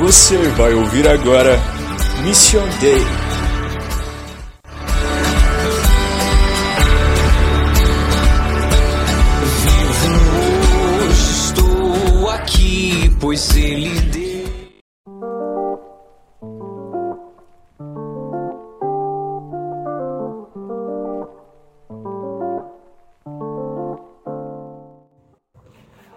Você 0.00 0.38
vai 0.56 0.72
ouvir 0.72 1.06
agora 1.06 1.60
Mission 2.24 2.66
Day. 2.80 3.04
Vivo 9.62 11.04
hoje, 11.04 11.30
estou 11.30 12.30
aqui, 12.30 13.12
pois 13.20 13.54
Ele 13.54 14.19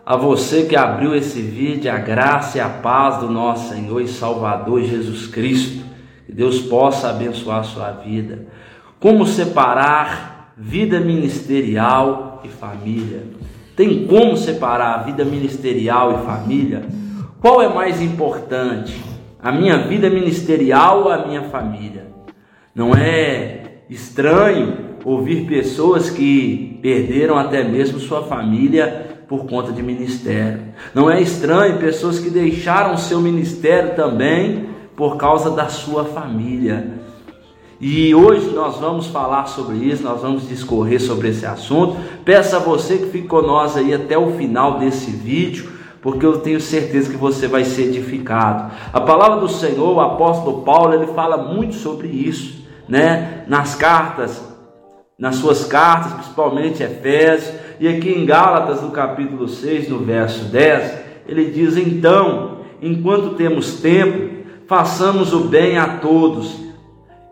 A 0.06 0.18
você 0.18 0.66
que 0.66 0.76
abriu 0.76 1.16
esse 1.16 1.40
vídeo, 1.40 1.90
a 1.90 1.98
graça 1.98 2.58
e 2.58 2.62
a 2.62 2.68
paz 2.68 3.22
do 3.22 3.30
nosso 3.30 3.74
Senhor 3.74 4.02
e 4.02 4.08
Salvador 4.08 4.84
Jesus 4.84 5.28
Cristo. 5.28 5.86
Que 6.26 6.34
Deus 6.34 6.60
possa 6.60 7.10
abençoar 7.10 7.60
a 7.60 7.64
sua 7.64 7.92
vida. 7.92 8.48
Como 9.00 9.26
separar 9.26 10.54
vida 10.58 11.00
ministerial 11.00 12.42
e 12.44 12.50
família? 12.50 13.24
Tem 13.78 14.06
como 14.06 14.36
separar 14.36 14.96
a 14.96 15.04
vida 15.04 15.24
ministerial 15.24 16.20
e 16.20 16.26
família? 16.26 16.84
Qual 17.40 17.62
é 17.62 17.70
mais 17.70 18.02
importante? 18.02 19.02
A 19.42 19.54
minha 19.54 19.78
vida 19.78 20.10
ministerial 20.10 21.04
ou 21.04 21.12
a 21.12 21.26
minha 21.26 21.44
família? 21.44 22.08
Não 22.76 22.94
é 22.94 23.84
estranho 23.90 24.98
ouvir 25.06 25.46
pessoas 25.48 26.10
que 26.10 26.78
perderam 26.82 27.38
até 27.38 27.64
mesmo 27.64 28.00
sua 28.00 28.24
família 28.24 29.13
por 29.34 29.48
conta 29.48 29.72
de 29.72 29.82
ministério. 29.82 30.62
Não 30.94 31.10
é 31.10 31.20
estranho 31.20 31.80
pessoas 31.80 32.20
que 32.20 32.30
deixaram 32.30 32.96
seu 32.98 33.20
ministério 33.20 33.96
também 33.96 34.70
por 34.96 35.18
causa 35.18 35.50
da 35.50 35.70
sua 35.70 36.06
família. 36.06 37.02
E 37.82 38.14
hoje 38.14 38.52
nós 38.52 38.78
vamos 38.78 39.08
falar 39.08 39.48
sobre 39.48 39.78
isso, 39.78 40.04
nós 40.04 40.22
vamos 40.22 40.48
discorrer 40.48 41.02
sobre 41.02 41.30
esse 41.30 41.48
assunto. 41.48 41.98
Peço 42.24 42.56
a 42.56 42.60
você 42.60 43.00
que 43.00 43.08
fique 43.08 43.28
conosco 43.28 43.80
aí 43.80 43.92
até 43.92 44.16
o 44.16 44.34
final 44.34 44.78
desse 44.78 45.10
vídeo, 45.10 45.72
porque 46.00 46.24
eu 46.24 46.38
tenho 46.38 46.62
certeza 46.62 47.10
que 47.10 47.18
você 47.18 47.48
vai 47.48 47.64
ser 47.64 47.86
edificado. 47.86 48.72
A 48.94 49.02
palavra 49.02 49.40
do 49.40 49.50
Senhor, 49.50 49.96
o 49.96 50.00
apóstolo 50.00 50.62
Paulo, 50.62 50.94
ele 50.94 51.08
fala 51.08 51.38
muito 51.38 51.74
sobre 51.74 52.08
isso, 52.08 52.64
né? 52.88 53.46
Nas 53.48 53.74
cartas, 53.74 54.44
nas 55.18 55.38
suas 55.38 55.66
cartas, 55.66 56.14
principalmente 56.14 56.84
Efésios, 56.84 57.63
e 57.80 57.88
aqui 57.88 58.10
em 58.10 58.26
Gálatas, 58.26 58.82
no 58.82 58.92
capítulo 58.92 59.48
6, 59.48 59.90
no 59.90 60.00
verso 60.00 60.46
10, 60.46 60.94
ele 61.28 61.52
diz: 61.52 61.78
Então, 61.78 62.60
enquanto 62.82 63.36
temos 63.36 63.80
tempo, 63.80 64.44
façamos 64.68 65.34
o 65.34 65.42
bem 65.42 65.78
a 65.78 65.98
todos, 65.98 66.56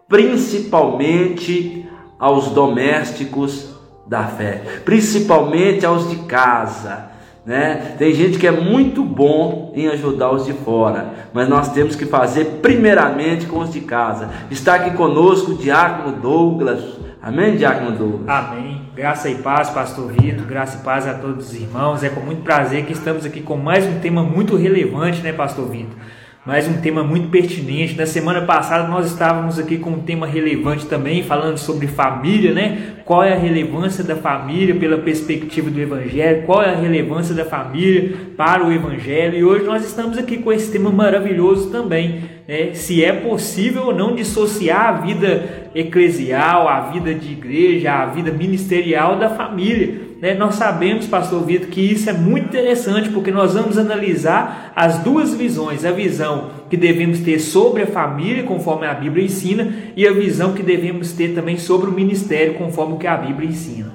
principalmente 0.08 1.86
aos 2.20 2.50
domésticos 2.50 3.70
da 4.08 4.26
fé, 4.26 4.62
principalmente 4.86 5.86
aos 5.86 6.10
de 6.10 6.18
casa. 6.18 7.10
Né? 7.46 7.96
Tem 7.98 8.14
gente 8.14 8.38
que 8.38 8.46
é 8.46 8.52
muito 8.52 9.04
bom 9.04 9.74
em 9.76 9.88
ajudar 9.88 10.32
os 10.32 10.46
de 10.46 10.54
fora, 10.54 11.14
mas 11.34 11.50
nós 11.50 11.72
temos 11.74 11.96
que 11.96 12.06
fazer 12.06 12.60
primeiramente 12.62 13.48
com 13.48 13.60
os 13.60 13.72
de 13.72 13.82
casa. 13.82 14.30
Está 14.52 14.76
aqui 14.76 14.92
conosco 14.92 15.52
o 15.52 15.58
diácono 15.58 16.18
Douglas. 16.18 16.84
Amém, 17.22 17.56
diácono 17.56 17.98
Douglas? 17.98 18.30
Amém. 18.30 18.81
Graça 18.94 19.30
e 19.30 19.36
paz, 19.36 19.70
pastor 19.70 20.12
Vitor. 20.12 20.46
Graça 20.46 20.80
e 20.80 20.84
paz 20.84 21.08
a 21.08 21.14
todos 21.14 21.48
os 21.48 21.56
irmãos. 21.56 22.04
É 22.04 22.10
com 22.10 22.20
muito 22.20 22.42
prazer 22.42 22.86
que 22.86 22.92
estamos 22.92 23.26
aqui 23.26 23.40
com 23.40 23.56
mais 23.56 23.86
um 23.86 24.02
tema 24.02 24.22
muito 24.22 24.58
relevante, 24.58 25.22
né, 25.22 25.32
pastor 25.32 25.70
Vitor? 25.70 25.96
Mais 26.44 26.68
um 26.68 26.82
tema 26.82 27.04
muito 27.04 27.30
pertinente. 27.30 27.96
Na 27.96 28.08
semana 28.08 28.42
passada 28.42 28.88
nós 28.88 29.06
estávamos 29.06 29.60
aqui 29.60 29.78
com 29.78 29.92
um 29.92 30.00
tema 30.00 30.26
relevante 30.26 30.88
também, 30.88 31.22
falando 31.22 31.60
sobre 31.60 31.86
família, 31.86 32.52
né? 32.52 32.96
Qual 33.06 33.24
é 33.24 33.34
a 33.34 33.38
relevância 33.38 34.04
da 34.04 34.16
família 34.16 34.74
pela 34.74 34.98
perspectiva 34.98 35.70
do 35.70 35.80
Evangelho? 35.80 36.42
Qual 36.48 36.64
é 36.64 36.72
a 36.72 36.76
relevância 36.76 37.36
da 37.36 37.46
família 37.46 38.18
para 38.36 38.66
o 38.66 38.72
Evangelho? 38.72 39.38
E 39.38 39.44
hoje 39.44 39.66
nós 39.66 39.86
estamos 39.86 40.18
aqui 40.18 40.38
com 40.38 40.52
esse 40.52 40.72
tema 40.72 40.90
maravilhoso 40.90 41.70
também, 41.70 42.24
né? 42.48 42.74
Se 42.74 43.06
é 43.06 43.14
possível 43.14 43.86
ou 43.86 43.96
não 43.96 44.16
dissociar 44.16 44.88
a 44.88 44.92
vida 44.94 45.70
eclesial, 45.76 46.68
a 46.68 46.90
vida 46.90 47.14
de 47.14 47.34
igreja, 47.34 47.94
a 47.94 48.08
vida 48.08 48.32
ministerial 48.32 49.16
da 49.16 49.30
família. 49.30 50.11
Né? 50.22 50.36
Nós 50.36 50.56
sabemos, 50.56 51.08
pastor 51.08 51.44
Vitor, 51.44 51.70
que 51.70 51.82
isso 51.82 52.08
é 52.08 52.14
muito 52.14 52.46
interessante 52.46 53.10
porque 53.10 53.32
nós 53.32 53.56
vamos 53.56 53.78
analisar 53.78 54.72
as 54.76 55.00
duas 55.00 55.34
visões: 55.34 55.84
a 55.84 55.92
visão 55.92 56.52
que 56.70 56.78
devemos 56.78 57.20
ter 57.22 57.40
sobre 57.40 57.82
a 57.82 57.88
família, 57.88 58.44
conforme 58.44 58.86
a 58.86 58.94
Bíblia 58.94 59.26
ensina, 59.26 59.74
e 59.96 60.08
a 60.08 60.14
visão 60.14 60.54
que 60.54 60.62
devemos 60.62 61.12
ter 61.14 61.34
também 61.34 61.58
sobre 61.58 61.90
o 61.90 61.94
ministério, 61.94 62.54
conforme 62.54 62.94
o 62.94 62.98
que 62.98 63.08
a 63.08 63.18
Bíblia 63.18 63.50
ensina. 63.50 63.92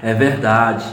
É 0.00 0.14
verdade. 0.14 0.86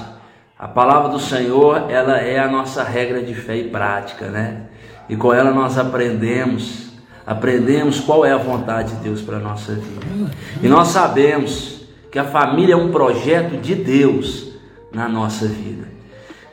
A 0.57 0.67
palavra 0.67 1.09
do 1.09 1.19
Senhor, 1.19 1.91
ela 1.91 2.19
é 2.19 2.39
a 2.39 2.47
nossa 2.47 2.83
regra 2.83 3.22
de 3.22 3.35
fé 3.35 3.57
e 3.57 3.66
prática, 3.66 4.29
né? 4.29 4.62
E 5.07 5.16
com 5.16 5.31
ela 5.33 5.51
nós 5.51 5.78
aprendemos 5.78 6.81
aprendemos 7.25 8.01
qual 8.01 8.25
é 8.25 8.33
a 8.33 8.38
vontade 8.38 8.95
de 8.95 9.03
Deus 9.03 9.22
para 9.22 9.38
a 9.38 9.39
nossa 9.39 9.73
vida. 9.73 10.31
E 10.62 10.67
nós 10.67 10.89
sabemos 10.89 11.85
que 12.12 12.19
a 12.19 12.25
família 12.25 12.73
é 12.73 12.78
um 12.78 12.91
projeto 12.91 13.62
de 13.62 13.75
Deus 13.75 14.52
na 14.93 15.09
nossa 15.09 15.47
vida. 15.47 15.87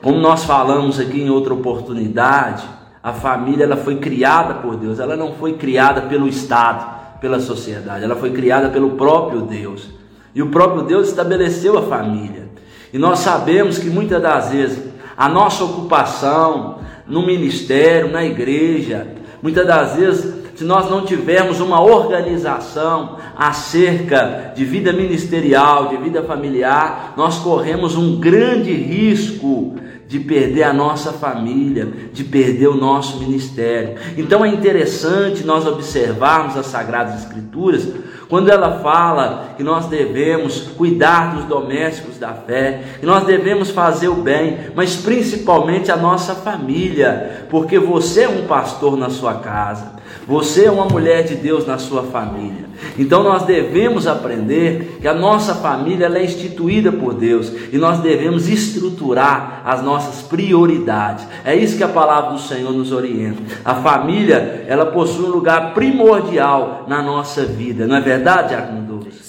Como 0.03 0.19
nós 0.19 0.45
falamos 0.45 0.99
aqui 0.99 1.21
em 1.21 1.31
outra 1.31 1.53
oportunidade, 1.53 2.65
a 3.03 3.13
família 3.13 3.65
ela 3.65 3.77
foi 3.77 3.97
criada 3.97 4.55
por 4.55 4.77
Deus, 4.77 4.99
ela 4.99 5.17
não 5.17 5.35
foi 5.35 5.55
criada 5.55 6.03
pelo 6.03 6.27
Estado, 6.27 7.19
pela 7.21 7.39
sociedade, 7.39 8.05
ela 8.05 8.17
foi 8.17 8.31
criada 8.31 8.71
pelo 8.71 8.93
próprio 8.93 9.43
Deus. 9.43 9.91
E 10.35 10.43
o 10.43 10.49
próprio 10.49 10.83
Deus 10.83 11.09
estabeleceu 11.09 11.77
a 11.77 11.83
família. 11.83 12.49
E 12.93 12.99
nós 12.99 13.21
sabemos 13.21 13.79
que 13.79 13.91
muitas 13.91 14.23
das 14.23 14.51
vezes 14.51 14.91
a 15.17 15.29
nossa 15.29 15.65
ocupação 15.65 16.79
no 17.07 17.27
ministério, 17.27 18.11
na 18.11 18.25
igreja, 18.25 19.07
muitas 19.43 19.67
das 19.67 19.97
vezes 19.97 20.40
se 20.61 20.65
nós 20.67 20.91
não 20.91 21.07
tivermos 21.07 21.59
uma 21.59 21.81
organização 21.81 23.17
acerca 23.35 24.53
de 24.55 24.63
vida 24.63 24.93
ministerial, 24.93 25.89
de 25.89 25.97
vida 25.97 26.23
familiar, 26.23 27.15
nós 27.17 27.39
corremos 27.39 27.97
um 27.97 28.21
grande 28.21 28.71
risco 28.71 29.77
de 30.07 30.21
perder 30.21 30.65
a 30.65 30.73
nossa 30.75 31.15
família, 31.15 31.89
de 32.13 32.23
perder 32.25 32.67
o 32.69 32.77
nosso 32.77 33.21
ministério. 33.21 33.95
Então 34.19 34.45
é 34.45 34.49
interessante 34.49 35.45
nós 35.45 35.67
observarmos 35.67 36.59
as 36.59 36.67
Sagradas 36.67 37.23
Escrituras 37.23 37.89
quando 38.29 38.51
ela 38.51 38.81
fala 38.81 39.55
que 39.57 39.63
nós 39.63 39.87
devemos 39.87 40.61
cuidar 40.77 41.37
dos 41.37 41.47
domésticos 41.47 42.19
da 42.19 42.35
fé, 42.35 42.83
que 43.01 43.07
nós 43.07 43.25
devemos 43.25 43.71
fazer 43.71 44.09
o 44.09 44.17
bem, 44.17 44.59
mas 44.75 44.95
principalmente 44.95 45.91
a 45.91 45.97
nossa 45.97 46.35
família, 46.35 47.47
porque 47.49 47.79
você 47.79 48.25
é 48.25 48.29
um 48.29 48.47
pastor 48.47 48.95
na 48.95 49.09
sua 49.09 49.35
casa, 49.37 50.00
você 50.31 50.67
é 50.67 50.71
uma 50.71 50.85
mulher 50.85 51.25
de 51.25 51.35
Deus 51.35 51.67
na 51.67 51.77
sua 51.77 52.05
família. 52.05 52.67
Então 52.97 53.25
nós 53.25 53.43
devemos 53.43 54.07
aprender 54.07 54.99
que 55.01 55.09
a 55.09 55.13
nossa 55.13 55.57
família 55.57 56.07
é 56.07 56.25
instituída 56.25 56.93
por 56.93 57.15
Deus 57.15 57.53
e 57.73 57.77
nós 57.77 57.99
devemos 57.99 58.49
estruturar 58.49 59.61
as 59.65 59.83
nossas 59.83 60.23
prioridades. 60.23 61.27
É 61.45 61.57
isso 61.57 61.77
que 61.77 61.83
a 61.83 61.89
palavra 61.89 62.31
do 62.31 62.39
Senhor 62.39 62.73
nos 62.73 62.93
orienta. 62.93 63.43
A 63.65 63.75
família, 63.75 64.65
ela 64.69 64.87
possui 64.87 65.25
um 65.25 65.33
lugar 65.33 65.75
primordial 65.75 66.85
na 66.87 67.03
nossa 67.03 67.45
vida. 67.45 67.89
Não 67.89 67.97
é 67.97 68.01
verdade, 68.01 68.55
Douglas? 68.55 68.80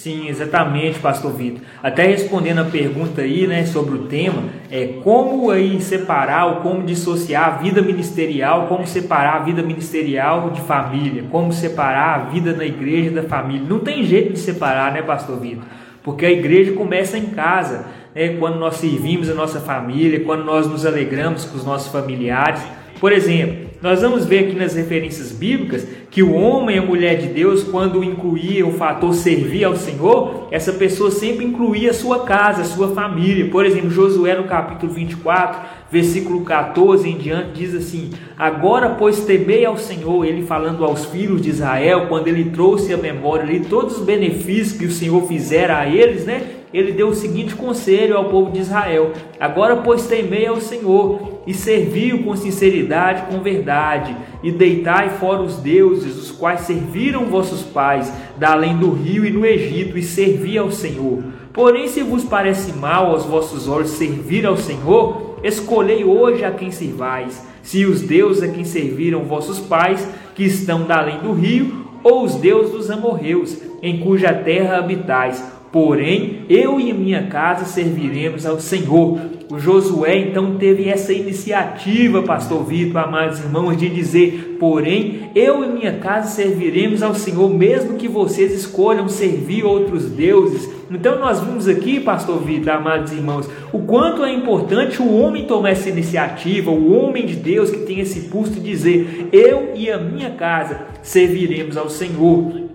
Sim, 0.02 0.28
exatamente, 0.30 0.98
pastor 0.98 1.32
Vitor. 1.32 1.62
Até 1.84 2.08
respondendo 2.08 2.58
a 2.62 2.64
pergunta 2.64 3.22
aí, 3.22 3.46
né, 3.46 3.68
sobre 3.68 3.94
o 3.94 4.06
tema, 4.06 4.46
é 4.72 4.96
como 5.04 5.52
aí 5.52 5.80
separar 5.80 6.48
ou 6.48 6.56
como 6.62 6.82
dissociar 6.82 7.46
a 7.46 7.58
vida 7.58 7.84
ministerial, 7.84 8.66
como 8.66 8.88
separar 8.88 9.36
a 9.36 9.44
vida 9.44 9.62
ministerial 9.62 10.50
de 10.50 10.60
família, 10.62 11.26
como 11.30 11.54
separar 11.54 12.16
a 12.16 12.24
vida 12.32 12.52
na 12.52 12.66
igreja 12.66 13.12
da 13.12 13.22
família. 13.22 13.62
Não 13.70 13.78
tem 13.78 14.04
jeito 14.04 14.34
de 14.34 14.40
separar, 14.40 14.92
né, 14.92 15.04
pastor 15.04 15.40
Vitor? 15.40 15.66
Porque 16.02 16.26
a 16.26 16.32
igreja 16.32 16.72
começa 16.72 17.16
em 17.16 17.28
casa, 17.28 17.86
né, 18.16 18.30
quando 18.40 18.58
nós 18.58 18.78
servimos 18.78 19.30
a 19.30 19.36
nossa 19.36 19.60
família, 19.60 20.22
quando 20.22 20.44
nós 20.44 20.66
nos 20.66 20.84
alegramos 20.84 21.46
com 21.46 21.56
os 21.56 21.64
nossos 21.64 21.92
familiares. 21.92 22.60
Por 23.00 23.12
exemplo, 23.12 23.70
nós 23.82 24.02
vamos 24.02 24.26
ver 24.26 24.46
aqui 24.46 24.56
nas 24.56 24.76
referências 24.76 25.32
bíblicas 25.32 25.88
que 26.12 26.22
o 26.22 26.34
homem 26.34 26.76
e 26.76 26.80
a 26.80 26.82
mulher 26.82 27.18
de 27.18 27.28
Deus, 27.28 27.64
quando 27.64 28.04
incluía 28.04 28.68
o 28.68 28.74
fator 28.74 29.14
servir 29.14 29.64
ao 29.64 29.78
Senhor, 29.78 30.50
essa 30.52 30.74
pessoa 30.74 31.10
sempre 31.10 31.46
incluía 31.46 31.92
a 31.92 31.94
sua 31.94 32.26
casa, 32.26 32.64
a 32.64 32.66
sua 32.66 32.90
família. 32.90 33.50
Por 33.50 33.66
exemplo, 33.66 33.90
Josué 33.90 34.36
no 34.36 34.44
capítulo 34.44 34.92
24, 34.92 35.62
versículo 35.90 36.42
14 36.42 37.10
em 37.10 37.18
diante, 37.18 37.52
diz 37.54 37.74
assim: 37.74 38.10
Agora, 38.38 38.90
pois, 38.90 39.22
temei 39.22 39.64
ao 39.64 39.78
Senhor, 39.78 40.26
ele 40.26 40.44
falando 40.44 40.84
aos 40.84 41.06
filhos 41.06 41.42
de 41.42 41.50
Israel, 41.50 42.08
quando 42.10 42.28
ele 42.28 42.52
trouxe 42.52 42.94
à 42.94 42.98
memória 42.98 43.46
ali 43.46 43.62
todos 43.62 43.98
os 43.98 44.04
benefícios 44.04 44.78
que 44.78 44.86
o 44.86 44.92
Senhor 44.92 45.26
fizera 45.30 45.80
a 45.80 45.88
eles, 45.88 46.26
né? 46.26 46.42
ele 46.74 46.92
deu 46.94 47.10
o 47.10 47.16
seguinte 47.16 47.56
conselho 47.56 48.18
ao 48.18 48.26
povo 48.26 48.52
de 48.52 48.60
Israel: 48.60 49.12
Agora, 49.40 49.78
pois, 49.78 50.08
temei 50.08 50.46
ao 50.46 50.60
Senhor 50.60 51.31
e 51.46 51.54
servi-o 51.54 52.24
com 52.24 52.36
sinceridade, 52.36 53.24
com 53.32 53.42
verdade, 53.42 54.16
e 54.44 54.52
deitai 54.52 55.10
fora 55.10 55.42
os 55.42 55.58
deuses, 55.58 56.18
os 56.18 56.32
quais 56.32 56.62
serviram 56.62 57.26
vossos 57.26 57.64
pais, 57.64 58.12
da 58.38 58.52
além 58.52 58.78
do 58.78 58.92
rio 58.92 59.26
e 59.26 59.32
no 59.32 59.46
Egito, 59.46 59.98
e 59.98 60.04
servi 60.04 60.58
ao 60.58 60.72
Senhor. 60.72 61.24
Porém, 61.54 61.88
se 61.88 62.02
vos 62.02 62.24
parece 62.24 62.74
mal 62.74 63.08
aos 63.08 63.26
vossos 63.26 63.68
olhos 63.68 63.90
servir 63.92 64.46
ao 64.46 64.56
Senhor, 64.56 65.38
escolhei 65.44 66.04
hoje 66.04 66.46
a 66.46 66.52
quem 66.52 66.72
servais, 66.72 67.46
se 67.62 67.86
os 67.86 68.02
deuses 68.02 68.44
a 68.44 68.48
quem 68.48 68.64
serviram 68.64 69.24
vossos 69.24 69.60
pais, 69.60 70.08
que 70.36 70.44
estão 70.44 70.84
da 70.84 71.00
além 71.00 71.20
do 71.20 71.34
rio, 71.34 71.86
ou 72.04 72.24
os 72.24 72.36
deuses 72.36 72.72
dos 72.72 72.90
amorreus, 72.90 73.58
em 73.82 74.00
cuja 74.00 74.34
terra 74.34 74.78
habitais. 74.78 75.44
Porém, 75.72 76.44
eu 76.50 76.82
e 76.82 76.92
minha 76.92 77.28
casa 77.28 77.64
serviremos 77.64 78.46
ao 78.46 78.60
Senhor. 78.60 79.20
O 79.50 79.58
Josué 79.58 80.18
então 80.18 80.58
teve 80.58 80.90
essa 80.90 81.14
iniciativa, 81.14 82.22
pastor 82.24 82.66
Vitor, 82.66 83.02
amados 83.02 83.40
irmãos, 83.40 83.78
de 83.78 83.88
dizer: 83.88 84.58
Porém, 84.60 85.30
eu 85.34 85.64
e 85.64 85.70
minha 85.70 85.94
casa 85.94 86.28
serviremos 86.28 87.02
ao 87.02 87.16
Senhor, 87.16 87.50
mesmo 87.54 87.96
que 87.96 88.10
vocês 88.10 88.54
escolham 88.54 89.08
servir 89.08 89.64
outros 89.64 90.10
deuses. 90.10 90.70
Então, 90.90 91.18
nós 91.20 91.40
vimos 91.40 91.70
aqui, 91.70 92.02
pastor 92.02 92.42
Vitor, 92.44 92.74
amados 92.74 93.14
irmãos, 93.14 93.50
o 93.72 93.80
quanto 93.80 94.26
é 94.26 94.34
importante 94.34 95.02
o 95.02 95.16
homem 95.18 95.46
tomar 95.46 95.70
essa 95.70 95.88
iniciativa, 95.88 96.70
o 96.70 96.94
homem 96.94 97.26
de 97.26 97.38
Deus 97.38 97.72
que 97.72 97.86
tem 97.86 98.02
esse 98.02 98.30
pulso 98.30 98.52
de 98.52 98.60
dizer: 98.60 99.30
Eu 99.32 99.72
e 99.74 99.90
a 99.90 99.98
minha 99.98 100.32
casa 100.32 100.82
serviremos 101.02 101.78
ao 101.78 101.90
Senhor. 101.90 102.70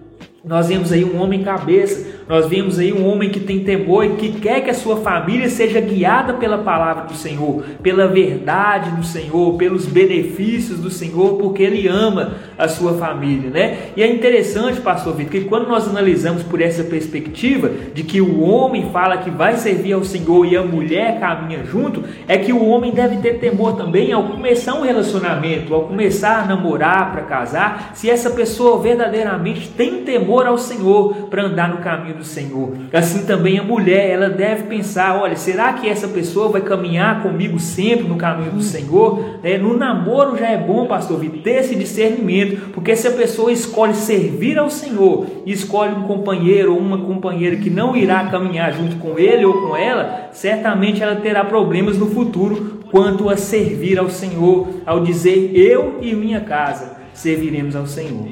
Nós 0.47 0.69
vemos 0.69 0.93
aí 0.93 1.05
um 1.05 1.21
homem 1.21 1.43
cabeça, 1.43 2.16
nós 2.29 2.49
vemos 2.49 2.79
aí 2.79 2.93
um 2.93 3.07
homem 3.07 3.31
que 3.31 3.39
tem 3.39 3.61
temor 3.61 4.05
e 4.05 4.11
que 4.11 4.41
quer 4.41 4.61
que 4.61 4.71
a 4.71 4.75
sua 4.75 4.97
família 4.97 5.49
seja 5.49 5.81
guiada 5.81 6.35
pela 6.35 6.59
palavra 6.59 7.05
do 7.05 7.15
Senhor, 7.15 7.63
pela 7.83 8.09
verdade 8.09 8.91
do 8.91 9.05
Senhor, 9.05 9.57
pelos 9.57 9.87
benefícios 9.87 10.81
do 10.81 10.91
Senhor, 10.91 11.37
porque 11.37 11.63
ele 11.63 11.87
ama 11.87 12.35
a 12.59 12.67
sua 12.67 12.95
família, 12.95 13.51
né? 13.51 13.79
E 13.97 14.03
é 14.03 14.11
interessante, 14.11 14.81
pastor 14.81 15.15
Vitor, 15.15 15.33
que 15.33 15.41
quando 15.43 15.69
nós 15.69 15.89
analisamos 15.89 16.43
por 16.43 16.61
essa 16.61 16.83
perspectiva 16.83 17.71
de 17.95 18.03
que 18.03 18.21
o 18.21 18.41
homem 18.41 18.91
fala 18.91 19.19
que 19.19 19.31
vai 19.31 19.57
servir 19.57 19.93
ao 19.93 20.03
Senhor 20.03 20.45
e 20.47 20.57
a 20.57 20.63
mulher 20.63 21.21
caminha 21.21 21.65
junto, 21.65 22.03
é 22.27 22.37
que 22.37 22.53
o 22.53 22.67
homem 22.67 22.91
deve 22.93 23.19
ter 23.19 23.39
temor 23.39 23.77
também 23.77 24.13
ao 24.13 24.25
começar 24.25 24.75
um 24.75 24.83
relacionamento, 24.83 25.73
ao 25.73 25.83
começar 25.83 26.43
a 26.43 26.47
namorar 26.47 27.13
para 27.13 27.23
casar, 27.23 27.93
se 27.95 28.11
essa 28.11 28.31
pessoa 28.31 28.81
verdadeiramente 28.81 29.69
tem 29.69 30.03
temor 30.03 30.47
ao 30.47 30.59
Senhor 30.59 31.15
para 31.31 31.45
andar 31.45 31.69
no 31.69 31.79
caminho 31.79 32.16
do 32.17 32.25
Senhor. 32.25 32.73
Assim 32.93 33.25
também 33.25 33.59
a 33.59 33.63
mulher, 33.63 34.11
ela 34.11 34.29
deve 34.29 34.65
pensar: 34.65 35.21
olha, 35.21 35.37
será 35.37 35.73
que 35.75 35.89
essa 35.89 36.09
pessoa 36.09 36.49
vai 36.49 36.61
caminhar 36.61 37.23
comigo 37.23 37.59
sempre 37.59 38.09
no 38.09 38.17
caminho 38.17 38.53
do 38.53 38.63
Senhor? 38.63 39.39
É, 39.43 39.59
no 39.59 39.77
namoro 39.77 40.37
já 40.37 40.49
é 40.49 40.57
bom, 40.57 40.87
pastor 40.87 41.17
ter 41.43 41.61
esse 41.61 41.75
discernimento, 41.75 42.71
porque 42.73 42.95
se 42.97 43.09
a 43.09 43.13
pessoa 43.13 43.53
escolhe 43.53 43.95
servir 43.95 44.59
ao 44.59 44.71
Senhor 44.71 45.27
e 45.45 45.53
escolhe 45.53 45.95
um 45.95 46.03
companheiro 46.03 46.73
ou 46.73 46.79
uma 46.79 46.99
companheira 46.99 47.57
que 47.57 47.71
não 47.71 47.97
irá 47.97 48.25
caminhar 48.27 48.73
junto 48.73 48.97
com 48.97 49.19
ele 49.19 49.45
ou 49.45 49.63
com 49.63 49.77
ela, 49.77 50.29
certamente 50.33 51.03
ela 51.03 51.17
terá 51.17 51.45
problemas 51.45 51.97
no 51.97 52.07
futuro 52.07 52.81
quanto 52.91 53.29
a 53.29 53.37
servir 53.37 53.99
ao 53.99 54.11
Senhor, 54.11 54.69
ao 54.85 55.01
dizer: 55.01 55.53
eu 55.55 55.99
e 56.01 56.15
minha 56.15 56.41
casa 56.41 56.97
serviremos 57.13 57.75
ao 57.75 57.87
Senhor. 57.87 58.27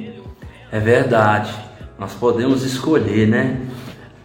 É 0.70 0.78
verdade. 0.78 1.54
Nós 1.98 2.12
podemos 2.12 2.64
escolher, 2.64 3.28
né? 3.28 3.60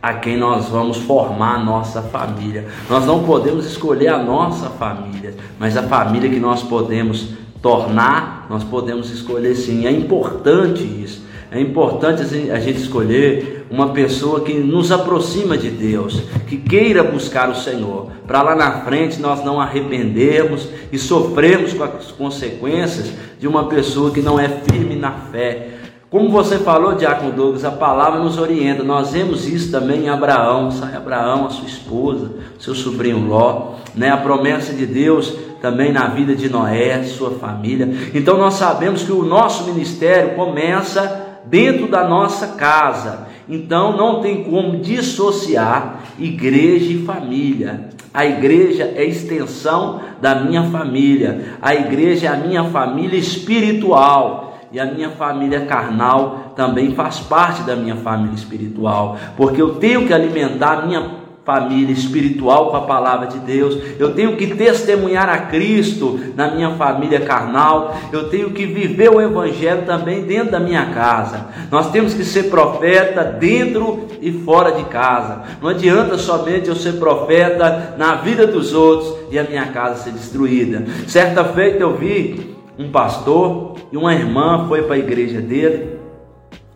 A 0.01 0.13
quem 0.13 0.38
nós 0.38 0.69
vamos 0.69 0.98
formar 0.98 1.56
a 1.56 1.63
nossa 1.63 2.01
família. 2.01 2.68
Nós 2.90 3.06
não 3.06 3.24
podemos 3.24 3.66
escolher 3.66 4.07
a 4.07 4.24
nossa 4.24 4.69
família, 4.69 5.36
mas 5.60 5.75
a 5.75 5.84
família 5.84 6.30
que 6.30 6.40
nós 6.40 6.63
podemos 6.63 7.34
tornar, 7.62 8.48
nós 8.50 8.63
podemos 8.63 9.12
escolher 9.12 9.56
sim. 9.56 9.86
É 9.86 9.92
importante 9.92 10.84
isso. 10.84 11.28
É 11.51 11.60
importante 11.60 12.22
a 12.51 12.60
gente 12.60 12.80
escolher 12.80 13.66
uma 13.72 13.90
pessoa 13.90 14.42
que 14.42 14.54
nos 14.54 14.92
aproxima 14.92 15.57
de 15.57 15.72
Deus, 15.72 16.22
que 16.48 16.57
queira 16.57 17.04
buscar 17.04 17.50
o 17.50 17.56
Senhor, 17.56 18.12
para 18.28 18.44
lá 18.44 18.56
na 18.56 18.81
frente 18.81 19.19
nós 19.19 19.44
não 19.44 19.60
arrependermos 19.60 20.69
e 20.92 20.98
sofremos 21.00 21.74
com 21.74 21.84
as 21.84 22.12
consequências 22.12 23.12
de 23.40 23.48
uma 23.48 23.66
pessoa 23.66 24.12
que 24.12 24.22
não 24.22 24.40
é 24.40 24.48
firme 24.48 24.95
na 24.95 25.12
fé, 25.12 25.79
como 26.09 26.29
você 26.29 26.57
falou, 26.57 26.95
Diácono 26.95 27.31
Douglas, 27.31 27.63
a 27.63 27.69
palavra 27.69 28.19
nos 28.19 28.39
orienta. 28.39 28.83
Nós 28.83 29.11
vemos 29.11 29.47
isso 29.47 29.71
também 29.71 30.06
em 30.06 30.09
Abraão. 30.09 30.71
Sai 30.71 30.95
Abraão, 30.95 31.45
a 31.45 31.50
sua 31.50 31.67
esposa, 31.67 32.31
seu 32.57 32.73
sobrinho 32.73 33.27
Ló, 33.27 33.75
né? 33.94 34.09
A 34.09 34.17
promessa 34.17 34.73
de 34.73 34.88
Deus 34.88 35.35
também 35.61 35.91
na 35.91 36.07
vida 36.07 36.35
de 36.35 36.50
Noé, 36.50 37.03
sua 37.03 37.31
família. 37.31 37.88
Então 38.13 38.38
nós 38.38 38.56
sabemos 38.56 39.03
que 39.03 39.11
o 39.11 39.23
nosso 39.23 39.65
ministério 39.65 40.35
começa 40.35 41.41
dentro 41.45 41.88
da 41.88 42.07
nossa 42.07 42.47
casa. 42.47 43.27
Então 43.47 43.95
não 43.95 44.19
tem 44.19 44.44
como 44.44 44.77
dissociar 44.77 46.01
igreja 46.17 46.91
e 46.91 47.03
família. 47.03 47.89
A 48.11 48.25
igreja 48.25 48.94
é 48.95 49.06
extensão 49.06 50.01
da 50.19 50.35
minha 50.35 50.63
família. 50.63 51.56
A 51.61 51.75
igreja 51.75 52.27
é 52.27 52.29
a 52.31 52.38
minha 52.38 52.63
família 52.65 53.17
espiritual 53.17 54.50
e 54.71 54.80
a 54.80 54.86
minha 54.86 55.10
família 55.12 55.66
carnal 55.66 56.54
também 56.56 56.94
faz 56.94 57.19
parte 57.19 57.63
da 57.63 57.75
minha 57.75 57.95
família 57.95 58.36
espiritual, 58.36 59.18
porque 59.36 59.62
eu 59.62 59.75
tenho 59.75 60.06
que 60.06 60.13
alimentar 60.13 60.80
a 60.80 60.86
minha 60.86 61.19
família 61.50 61.92
espiritual 61.92 62.69
com 62.69 62.77
a 62.77 62.81
palavra 62.81 63.25
de 63.25 63.39
Deus, 63.39 63.75
eu 63.98 64.13
tenho 64.13 64.38
que 64.38 64.54
testemunhar 64.54 65.27
a 65.27 65.39
Cristo 65.48 66.19
na 66.36 66.51
minha 66.51 66.75
família 66.75 67.21
carnal, 67.21 67.98
eu 68.12 68.30
tenho 68.30 68.51
que 68.51 68.68
viver 68.68 69.10
o 69.10 69.19
Evangelho 69.19 69.81
também 69.83 70.21
dentro 70.21 70.51
da 70.51 70.60
minha 70.60 70.86
casa. 70.94 71.48
Nós 71.71 71.89
temos 71.89 72.13
que 72.13 72.24
ser 72.24 72.51
profeta 72.51 73.24
dentro 73.24 74.07
e 74.21 74.31
fora 74.31 74.74
de 74.74 74.83
casa. 74.89 75.42
Não 75.60 75.69
adianta 75.69 76.19
somente 76.19 76.69
eu 76.69 76.75
ser 76.75 76.94
profeta 76.94 77.95
na 77.98 78.13
vida 78.16 78.45
dos 78.45 78.71
outros 78.75 79.16
e 79.31 79.39
a 79.39 79.44
minha 79.44 79.66
casa 79.68 80.04
ser 80.04 80.12
destruída. 80.12 80.86
Certa 81.07 81.44
feita 81.44 81.81
eu 81.81 81.98
vi 81.98 82.49
um 82.80 82.90
pastor 82.90 83.76
e 83.92 83.98
uma 83.98 84.14
irmã 84.14 84.66
foi 84.70 84.84
para 84.84 84.96
a 84.96 85.00
igreja 85.00 85.42
dele 85.42 86.00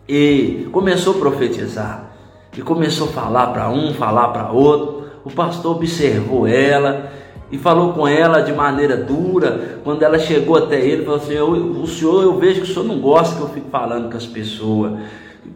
e 0.06 0.68
começou 0.70 1.14
a 1.14 1.18
profetizar. 1.18 2.10
E 2.54 2.60
começou 2.60 3.08
a 3.08 3.12
falar 3.12 3.46
para 3.48 3.70
um, 3.70 3.94
falar 3.94 4.28
para 4.28 4.52
outro. 4.52 5.06
O 5.24 5.30
pastor 5.30 5.74
observou 5.74 6.46
ela 6.46 7.10
e 7.50 7.56
falou 7.56 7.94
com 7.94 8.06
ela 8.06 8.42
de 8.42 8.52
maneira 8.52 8.98
dura. 8.98 9.80
Quando 9.82 10.02
ela 10.02 10.18
chegou 10.18 10.56
até 10.56 10.78
ele, 10.78 11.04
falou 11.04 11.18
assim: 11.18 11.38
O 11.38 11.86
senhor, 11.86 12.22
eu 12.22 12.38
vejo 12.38 12.60
que 12.60 12.70
o 12.70 12.72
senhor 12.72 12.84
não 12.84 13.00
gosta 13.00 13.36
que 13.36 13.42
eu 13.42 13.48
fique 13.48 13.70
falando 13.70 14.10
com 14.10 14.16
as 14.16 14.26
pessoas, 14.26 15.00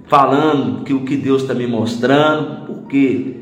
falando 0.06 0.82
que 0.82 0.94
o 0.94 1.04
que 1.04 1.16
Deus 1.16 1.42
está 1.42 1.52
me 1.52 1.66
mostrando. 1.66 2.66
Por 2.66 2.88
quê? 2.88 3.36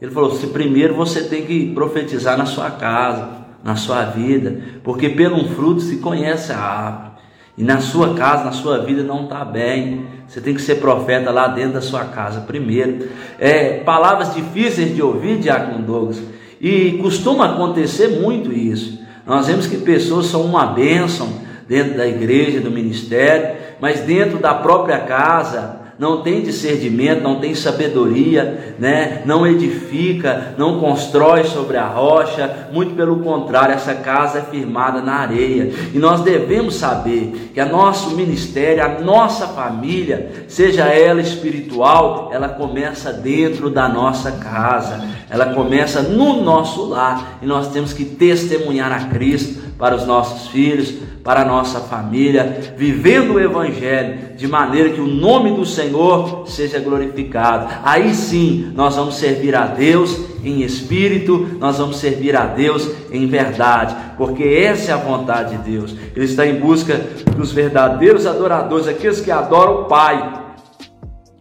Ele 0.00 0.10
falou: 0.12 0.30
Se 0.30 0.46
primeiro 0.46 0.94
você 0.94 1.24
tem 1.24 1.44
que 1.44 1.74
profetizar 1.74 2.38
na 2.38 2.46
sua 2.46 2.70
casa 2.70 3.43
na 3.64 3.76
sua 3.76 4.04
vida, 4.04 4.60
porque 4.84 5.08
pelo 5.08 5.48
fruto 5.48 5.80
se 5.80 5.96
conhece 5.96 6.52
a 6.52 6.58
árvore. 6.58 7.14
E 7.56 7.62
na 7.64 7.80
sua 7.80 8.14
casa, 8.14 8.44
na 8.44 8.52
sua 8.52 8.78
vida 8.78 9.02
não 9.02 9.24
está 9.24 9.44
bem. 9.44 10.06
Você 10.28 10.40
tem 10.40 10.54
que 10.54 10.60
ser 10.60 10.76
profeta 10.76 11.30
lá 11.30 11.48
dentro 11.48 11.74
da 11.74 11.80
sua 11.80 12.04
casa 12.04 12.40
primeiro. 12.40 13.08
É, 13.38 13.78
palavras 13.78 14.34
difíceis 14.34 14.94
de 14.94 15.00
ouvir, 15.00 15.38
Diácono 15.38 15.82
Douglas. 15.82 16.20
E 16.60 16.98
costuma 17.00 17.46
acontecer 17.46 18.20
muito 18.20 18.52
isso. 18.52 19.00
Nós 19.26 19.46
vemos 19.46 19.66
que 19.66 19.78
pessoas 19.78 20.26
são 20.26 20.42
uma 20.42 20.66
bênção 20.66 21.28
dentro 21.66 21.96
da 21.96 22.06
igreja, 22.06 22.60
do 22.60 22.70
ministério, 22.70 23.56
mas 23.80 24.00
dentro 24.00 24.38
da 24.38 24.52
própria 24.52 24.98
casa 24.98 25.83
não 25.98 26.22
tem 26.22 26.42
discernimento, 26.42 27.22
não 27.22 27.36
tem 27.36 27.54
sabedoria, 27.54 28.74
né? 28.78 29.22
não 29.24 29.46
edifica, 29.46 30.54
não 30.58 30.80
constrói 30.80 31.44
sobre 31.44 31.76
a 31.76 31.86
rocha, 31.86 32.68
muito 32.72 32.94
pelo 32.94 33.20
contrário, 33.20 33.74
essa 33.74 33.94
casa 33.94 34.38
é 34.38 34.42
firmada 34.42 35.00
na 35.00 35.14
areia. 35.14 35.72
E 35.92 35.98
nós 35.98 36.20
devemos 36.20 36.74
saber 36.74 37.50
que 37.54 37.60
a 37.60 37.66
nosso 37.66 38.16
ministério, 38.16 38.84
a 38.84 39.00
nossa 39.00 39.46
família, 39.48 40.44
seja 40.48 40.84
ela 40.84 41.20
espiritual, 41.20 42.30
ela 42.32 42.48
começa 42.48 43.12
dentro 43.12 43.70
da 43.70 43.88
nossa 43.88 44.32
casa, 44.32 45.00
ela 45.30 45.54
começa 45.54 46.02
no 46.02 46.42
nosso 46.42 46.84
lar, 46.88 47.38
e 47.40 47.46
nós 47.46 47.68
temos 47.68 47.92
que 47.92 48.04
testemunhar 48.04 48.92
a 48.92 49.08
Cristo 49.08 49.63
para 49.78 49.96
os 49.96 50.06
nossos 50.06 50.48
filhos, 50.48 50.94
para 51.22 51.42
a 51.42 51.44
nossa 51.44 51.80
família, 51.80 52.74
vivendo 52.76 53.34
o 53.34 53.40
Evangelho 53.40 54.36
de 54.36 54.46
maneira 54.46 54.90
que 54.90 55.00
o 55.00 55.06
nome 55.06 55.52
do 55.52 55.64
Senhor 55.64 56.44
seja 56.46 56.78
glorificado. 56.78 57.72
Aí 57.82 58.14
sim 58.14 58.72
nós 58.74 58.96
vamos 58.96 59.16
servir 59.16 59.54
a 59.56 59.66
Deus 59.66 60.20
em 60.44 60.62
espírito, 60.62 61.56
nós 61.58 61.78
vamos 61.78 61.96
servir 61.96 62.36
a 62.36 62.44
Deus 62.44 62.88
em 63.10 63.26
verdade, 63.26 63.96
porque 64.18 64.44
essa 64.44 64.92
é 64.92 64.94
a 64.94 64.98
vontade 64.98 65.56
de 65.56 65.70
Deus. 65.70 65.96
Ele 66.14 66.26
está 66.26 66.46
em 66.46 66.60
busca 66.60 67.00
dos 67.36 67.52
verdadeiros 67.52 68.26
adoradores, 68.26 68.86
aqueles 68.86 69.20
que 69.20 69.30
adoram 69.30 69.82
o 69.82 69.84
Pai 69.84 70.44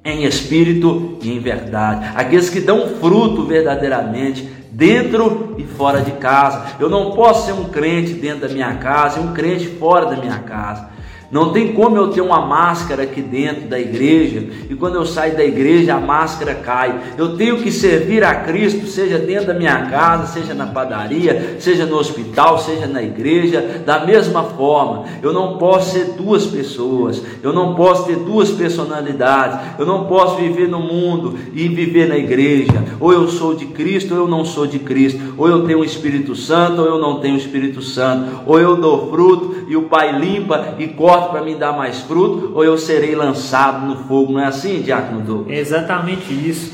em 0.05 0.25
espírito 0.25 1.17
e 1.21 1.31
em 1.31 1.39
verdade. 1.39 2.11
Aqueles 2.15 2.49
que 2.49 2.59
dão 2.59 2.89
fruto 2.99 3.45
verdadeiramente 3.45 4.47
dentro 4.73 5.55
e 5.57 5.63
fora 5.63 6.01
de 6.01 6.13
casa. 6.13 6.75
Eu 6.79 6.89
não 6.89 7.11
posso 7.11 7.45
ser 7.45 7.53
um 7.53 7.65
crente 7.65 8.13
dentro 8.13 8.47
da 8.47 8.53
minha 8.53 8.75
casa 8.77 9.19
e 9.19 9.23
um 9.23 9.31
crente 9.31 9.67
fora 9.67 10.07
da 10.07 10.17
minha 10.17 10.39
casa. 10.39 10.89
Não 11.33 11.51
tem 11.51 11.73
como 11.73 11.97
eu 11.97 12.09
ter 12.09 12.21
uma 12.21 12.45
máscara 12.45 13.01
aqui 13.01 13.19
dentro 13.19 13.67
da 13.67 13.79
igreja 13.79 14.43
e 14.69 14.75
quando 14.75 14.97
eu 14.97 15.05
saio 15.05 15.35
da 15.35 15.43
igreja 15.43 15.95
a 15.95 15.99
máscara 15.99 16.53
cai. 16.53 16.95
Eu 17.17 17.35
tenho 17.35 17.57
que 17.57 17.71
servir 17.71 18.23
a 18.23 18.35
Cristo, 18.35 18.85
seja 18.85 19.17
dentro 19.17 19.47
da 19.47 19.55
minha 19.55 19.87
casa, 19.87 20.27
seja 20.27 20.53
na 20.53 20.67
padaria, 20.67 21.55
seja 21.59 21.87
no 21.87 21.97
hospital, 21.97 22.59
seja 22.59 22.85
na 22.85 23.01
igreja, 23.01 23.81
da 23.83 24.05
mesma 24.05 24.43
forma. 24.43 25.05
Eu 25.23 25.33
não 25.33 25.57
posso 25.57 25.93
ser 25.93 26.13
duas 26.15 26.45
pessoas, 26.45 27.23
eu 27.41 27.51
não 27.51 27.73
posso 27.73 28.05
ter 28.05 28.17
duas 28.17 28.51
personalidades, 28.51 29.57
eu 29.79 29.87
não 29.87 30.05
posso 30.05 30.35
viver 30.35 30.67
no 30.67 30.81
mundo 30.81 31.33
e 31.51 31.67
viver 31.67 32.07
na 32.07 32.15
igreja. 32.15 32.83
Ou 32.99 33.11
eu 33.11 33.27
sou 33.27 33.55
de 33.55 33.65
Cristo 33.65 34.13
ou 34.13 34.19
eu 34.19 34.27
não 34.27 34.45
sou 34.45 34.67
de 34.67 34.77
Cristo. 34.77 35.33
Ou 35.35 35.47
eu 35.47 35.65
tenho 35.65 35.79
o 35.79 35.85
Espírito 35.85 36.35
Santo 36.35 36.81
ou 36.81 36.87
eu 36.87 36.99
não 36.99 37.19
tenho 37.19 37.33
o 37.33 37.39
Espírito 37.39 37.81
Santo. 37.81 38.43
Ou 38.45 38.59
eu 38.59 38.75
dou 38.75 39.09
fruto 39.09 39.65
e 39.67 39.75
o 39.75 39.83
Pai 39.83 40.11
limpa 40.19 40.75
e 40.77 40.89
corta 40.89 41.22
para 41.29 41.41
me 41.41 41.55
dar 41.55 41.73
mais 41.73 41.99
fruto, 42.01 42.51
ou 42.55 42.63
eu 42.63 42.77
serei 42.77 43.15
lançado 43.15 43.85
no 43.85 44.07
fogo. 44.07 44.33
Não 44.33 44.39
é 44.39 44.45
assim, 44.45 44.81
Diácono 44.81 45.21
Douglas? 45.21 45.57
Exatamente 45.57 46.33
isso. 46.33 46.73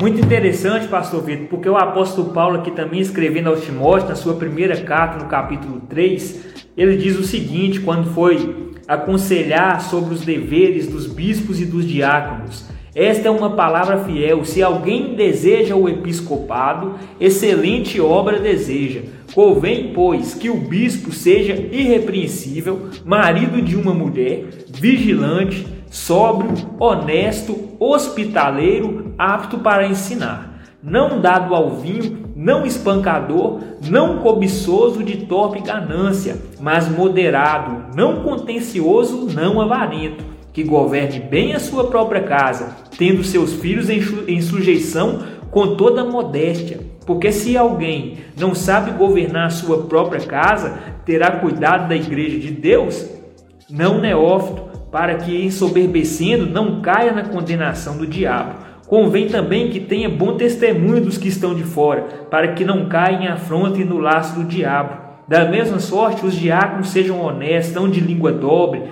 Muito 0.00 0.20
interessante, 0.20 0.88
pastor 0.88 1.22
Vitor, 1.22 1.46
porque 1.48 1.68
o 1.68 1.76
apóstolo 1.76 2.30
Paulo 2.30 2.58
aqui 2.58 2.70
também 2.70 3.00
escrevendo 3.00 3.48
ao 3.48 3.56
Timóteo, 3.56 4.08
na 4.08 4.16
sua 4.16 4.34
primeira 4.34 4.80
carta, 4.80 5.22
no 5.22 5.28
capítulo 5.28 5.80
3, 5.88 6.40
ele 6.76 6.96
diz 6.96 7.18
o 7.18 7.22
seguinte, 7.22 7.80
quando 7.80 8.12
foi 8.12 8.72
aconselhar 8.88 9.80
sobre 9.80 10.14
os 10.14 10.22
deveres 10.22 10.88
dos 10.88 11.06
bispos 11.06 11.60
e 11.60 11.64
dos 11.64 11.86
diáconos. 11.86 12.64
Esta 12.94 13.28
é 13.28 13.30
uma 13.30 13.50
palavra 13.50 14.04
fiel. 14.04 14.44
Se 14.44 14.62
alguém 14.62 15.14
deseja 15.14 15.74
o 15.74 15.88
episcopado, 15.88 16.94
excelente 17.18 17.98
obra 17.98 18.38
deseja. 18.38 19.00
Convém, 19.34 19.92
pois, 19.94 20.34
que 20.34 20.50
o 20.50 20.56
bispo 20.56 21.10
seja 21.10 21.54
irrepreensível, 21.54 22.90
marido 23.02 23.62
de 23.62 23.76
uma 23.76 23.94
mulher, 23.94 24.44
vigilante, 24.68 25.66
sóbrio, 25.90 26.52
honesto, 26.78 27.70
hospitaleiro, 27.80 29.14
apto 29.16 29.58
para 29.58 29.86
ensinar, 29.86 30.62
não 30.82 31.18
dado 31.18 31.54
ao 31.54 31.76
vinho, 31.76 32.30
não 32.36 32.66
espancador, 32.66 33.60
não 33.88 34.18
cobiçoso 34.18 35.02
de 35.02 35.24
torpe 35.24 35.62
ganância, 35.62 36.36
mas 36.60 36.90
moderado, 36.90 37.94
não 37.96 38.22
contencioso, 38.22 39.28
não 39.34 39.62
avarento 39.62 40.32
que 40.52 40.62
governe 40.62 41.18
bem 41.18 41.54
a 41.54 41.60
sua 41.60 41.84
própria 41.84 42.22
casa, 42.22 42.76
tendo 42.98 43.24
seus 43.24 43.54
filhos 43.54 43.88
em 43.88 44.40
sujeição 44.40 45.22
com 45.50 45.76
toda 45.76 46.04
modéstia. 46.04 46.80
Porque 47.06 47.32
se 47.32 47.56
alguém 47.56 48.18
não 48.38 48.54
sabe 48.54 48.92
governar 48.92 49.50
sua 49.50 49.84
própria 49.84 50.20
casa, 50.20 50.78
terá 51.04 51.32
cuidado 51.32 51.88
da 51.88 51.96
igreja 51.96 52.38
de 52.38 52.50
Deus, 52.50 53.08
não 53.68 54.00
neófito, 54.00 54.62
para 54.90 55.14
que, 55.16 55.44
ensoberbecendo, 55.44 56.46
não 56.46 56.80
caia 56.80 57.12
na 57.12 57.24
condenação 57.24 57.96
do 57.96 58.06
diabo. 58.06 58.60
Convém 58.86 59.26
também 59.26 59.70
que 59.70 59.80
tenha 59.80 60.08
bom 60.08 60.36
testemunho 60.36 61.00
dos 61.00 61.16
que 61.16 61.28
estão 61.28 61.54
de 61.54 61.64
fora, 61.64 62.02
para 62.30 62.48
que 62.48 62.64
não 62.64 62.88
caia 62.88 63.16
em 63.16 63.26
afronta 63.26 63.80
e 63.80 63.84
no 63.84 63.98
laço 63.98 64.38
do 64.38 64.44
diabo. 64.44 65.00
Da 65.26 65.46
mesma 65.46 65.80
sorte, 65.80 66.26
os 66.26 66.34
diáconos 66.34 66.90
sejam 66.90 67.20
honestos, 67.24 67.74
não 67.74 67.88
de 67.88 68.00
língua 68.00 68.32
dobre, 68.32 68.82